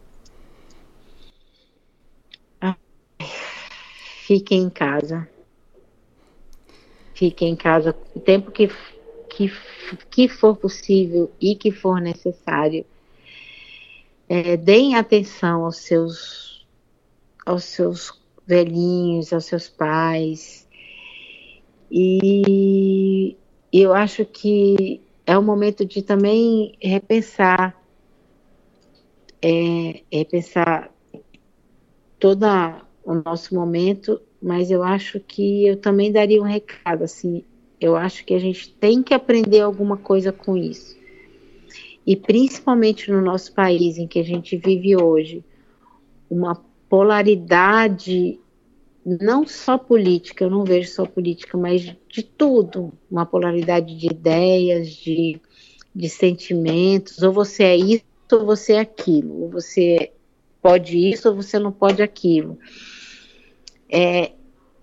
fiquem 4.26 4.62
em 4.62 4.70
casa. 4.70 5.28
Fiquem 7.14 7.52
em 7.52 7.56
casa 7.56 7.96
o 8.16 8.20
tempo 8.20 8.52
que, 8.52 8.70
que, 9.30 9.52
que 10.10 10.28
for 10.28 10.58
possível 10.58 11.32
e 11.40 11.56
que 11.56 11.72
for 11.72 12.02
necessário. 12.02 12.86
É, 14.28 14.58
deem 14.58 14.96
atenção 14.96 15.66
aos 15.66 15.78
seus, 15.78 16.66
aos 17.46 17.64
seus 17.66 18.20
velhinhos, 18.46 19.32
aos 19.32 19.46
seus 19.46 19.70
pais. 19.70 20.68
E 21.92 23.38
eu 23.72 23.94
acho 23.94 24.26
que 24.26 25.02
é 25.26 25.38
o 25.38 25.44
momento 25.44 25.86
de 25.86 26.02
também 26.02 26.76
repensar, 26.82 27.80
é, 29.42 30.04
repensar 30.12 30.92
toda 32.20 32.82
o 33.04 33.14
nosso 33.16 33.54
momento, 33.54 34.22
mas 34.44 34.70
eu 34.70 34.84
acho 34.84 35.22
que 35.22 35.66
eu 35.66 35.78
também 35.78 36.12
daria 36.12 36.42
um 36.42 36.46
recado 36.46 37.06
assim. 37.06 37.46
Eu 37.80 37.96
acho 37.96 38.26
que 38.26 38.34
a 38.34 38.40
gente 38.40 38.70
tem 38.74 39.02
que 39.02 39.14
aprender 39.14 39.62
alguma 39.62 39.96
coisa 39.96 40.34
com 40.34 40.58
isso. 40.58 40.98
E 42.06 42.18
principalmente 42.18 43.10
no 43.10 43.22
nosso 43.22 43.54
país 43.54 43.98
em 43.98 44.06
que 44.06 44.20
a 44.20 44.24
gente 44.24 44.58
vive 44.58 45.02
hoje, 45.02 45.42
uma 46.30 46.62
polaridade 46.90 48.38
não 49.06 49.48
só 49.48 49.78
política, 49.78 50.44
eu 50.44 50.50
não 50.50 50.66
vejo 50.66 50.92
só 50.92 51.06
política, 51.06 51.58
mas 51.58 51.96
de 52.10 52.24
tudo, 52.24 52.92
uma 53.10 53.26
polaridade 53.26 53.98
de 53.98 54.08
ideias, 54.08 54.90
de, 54.90 55.40
de 55.96 56.10
sentimentos, 56.10 57.22
ou 57.24 57.32
você 57.32 57.64
é 57.64 57.78
isso 57.78 58.04
ou 58.32 58.46
você 58.46 58.74
é 58.74 58.80
aquilo, 58.80 59.44
ou 59.44 59.50
você 59.50 60.12
pode 60.62 60.98
isso 60.98 61.30
ou 61.30 61.36
você 61.36 61.60
não 61.60 61.72
pode 61.72 62.02
aquilo 62.02 62.58
é, 63.94 64.33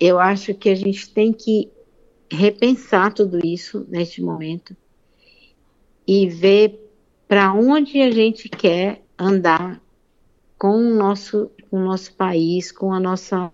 eu 0.00 0.18
acho 0.18 0.54
que 0.54 0.70
a 0.70 0.74
gente 0.74 1.10
tem 1.10 1.32
que 1.32 1.70
repensar 2.32 3.12
tudo 3.12 3.44
isso 3.44 3.86
neste 3.88 4.22
momento 4.22 4.74
e 6.06 6.26
ver 6.28 6.80
para 7.28 7.52
onde 7.52 8.00
a 8.00 8.10
gente 8.10 8.48
quer 8.48 9.02
andar 9.18 9.80
com 10.58 10.76
o 10.76 10.94
nosso, 10.94 11.50
com 11.70 11.76
o 11.76 11.84
nosso 11.84 12.14
país, 12.14 12.72
com 12.72 12.92
a 12.92 12.98
nossa 12.98 13.52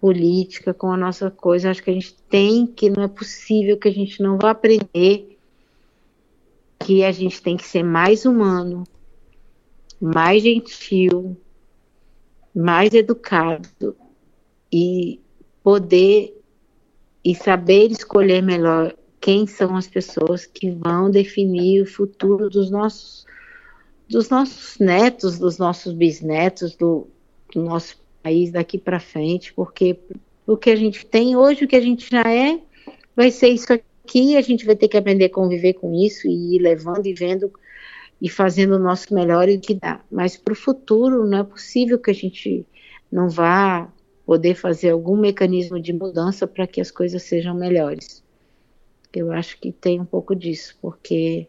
política, 0.00 0.74
com 0.74 0.92
a 0.92 0.96
nossa 0.96 1.30
coisa. 1.30 1.70
Acho 1.70 1.82
que 1.82 1.90
a 1.90 1.94
gente 1.94 2.14
tem 2.28 2.66
que, 2.66 2.90
não 2.90 3.02
é 3.02 3.08
possível 3.08 3.78
que 3.78 3.88
a 3.88 3.92
gente 3.92 4.22
não 4.22 4.36
vá 4.36 4.50
aprender 4.50 5.36
que 6.78 7.02
a 7.02 7.10
gente 7.10 7.42
tem 7.42 7.56
que 7.56 7.66
ser 7.66 7.82
mais 7.82 8.24
humano, 8.24 8.84
mais 10.00 10.42
gentil, 10.42 11.36
mais 12.54 12.94
educado 12.94 13.96
e 14.70 15.20
poder 15.66 16.32
e 17.24 17.34
saber 17.34 17.90
escolher 17.90 18.40
melhor 18.40 18.94
quem 19.20 19.48
são 19.48 19.74
as 19.74 19.88
pessoas 19.88 20.46
que 20.46 20.70
vão 20.70 21.10
definir 21.10 21.82
o 21.82 21.86
futuro 21.86 22.48
dos 22.48 22.70
nossos 22.70 23.26
dos 24.08 24.28
nossos 24.28 24.78
netos, 24.78 25.40
dos 25.40 25.58
nossos 25.58 25.92
bisnetos, 25.92 26.76
do, 26.76 27.08
do 27.52 27.64
nosso 27.64 28.00
país 28.22 28.52
daqui 28.52 28.78
para 28.78 29.00
frente, 29.00 29.52
porque 29.54 29.98
o 30.46 30.56
que 30.56 30.70
a 30.70 30.76
gente 30.76 31.04
tem 31.04 31.34
hoje, 31.34 31.64
o 31.64 31.68
que 31.68 31.74
a 31.74 31.80
gente 31.80 32.08
já 32.08 32.22
é, 32.22 32.60
vai 33.16 33.32
ser 33.32 33.48
isso 33.48 33.72
aqui, 33.72 34.36
a 34.36 34.42
gente 34.42 34.64
vai 34.64 34.76
ter 34.76 34.86
que 34.86 34.96
aprender 34.96 35.24
a 35.24 35.30
conviver 35.30 35.72
com 35.72 35.92
isso 35.92 36.28
e 36.28 36.54
ir 36.54 36.60
levando 36.60 37.06
e 37.06 37.12
vendo 37.12 37.52
e 38.22 38.28
fazendo 38.28 38.76
o 38.76 38.78
nosso 38.78 39.12
melhor 39.12 39.48
e 39.48 39.56
o 39.56 39.60
que 39.60 39.74
dá. 39.74 40.00
Mas 40.12 40.36
para 40.36 40.52
o 40.52 40.56
futuro 40.56 41.26
não 41.26 41.38
é 41.38 41.42
possível 41.42 41.98
que 41.98 42.12
a 42.12 42.14
gente 42.14 42.64
não 43.10 43.28
vá 43.28 43.92
poder 44.26 44.56
fazer 44.56 44.90
algum 44.90 45.16
mecanismo 45.16 45.80
de 45.80 45.92
mudança 45.92 46.48
para 46.48 46.66
que 46.66 46.80
as 46.80 46.90
coisas 46.90 47.22
sejam 47.22 47.54
melhores. 47.54 48.24
Eu 49.14 49.30
acho 49.30 49.58
que 49.58 49.70
tem 49.70 50.00
um 50.00 50.04
pouco 50.04 50.34
disso, 50.34 50.76
porque 50.82 51.46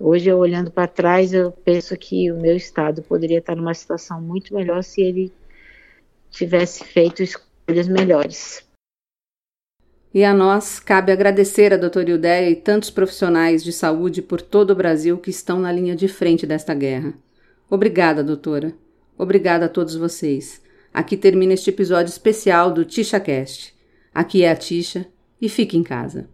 hoje 0.00 0.30
eu 0.30 0.38
olhando 0.38 0.70
para 0.70 0.86
trás, 0.86 1.34
eu 1.34 1.50
penso 1.50 1.96
que 1.96 2.30
o 2.30 2.40
meu 2.40 2.56
estado 2.56 3.02
poderia 3.02 3.38
estar 3.38 3.56
numa 3.56 3.74
situação 3.74 4.22
muito 4.22 4.54
melhor 4.54 4.84
se 4.84 5.02
ele 5.02 5.32
tivesse 6.30 6.84
feito 6.84 7.22
escolhas 7.22 7.88
melhores. 7.88 8.64
E 10.14 10.24
a 10.24 10.32
nós 10.32 10.80
cabe 10.80 11.12
agradecer 11.12 11.72
a 11.72 11.76
doutora 11.76 12.10
Ildeia 12.10 12.50
e 12.50 12.56
tantos 12.56 12.90
profissionais 12.90 13.62
de 13.62 13.72
saúde 13.72 14.22
por 14.22 14.40
todo 14.40 14.70
o 14.70 14.74
Brasil 14.74 15.18
que 15.18 15.30
estão 15.30 15.60
na 15.60 15.70
linha 15.70 15.94
de 15.94 16.08
frente 16.08 16.46
desta 16.46 16.74
guerra. 16.74 17.12
Obrigada, 17.68 18.24
doutora. 18.24 18.72
Obrigada 19.18 19.66
a 19.66 19.68
todos 19.68 19.94
vocês. 19.94 20.60
Aqui 20.92 21.16
termina 21.16 21.54
este 21.54 21.70
episódio 21.70 22.10
especial 22.10 22.72
do 22.72 22.84
TishaCast. 22.84 23.74
Aqui 24.12 24.42
é 24.42 24.50
a 24.50 24.56
Tisha 24.56 25.06
e 25.40 25.48
fique 25.48 25.76
em 25.76 25.82
casa. 25.82 26.28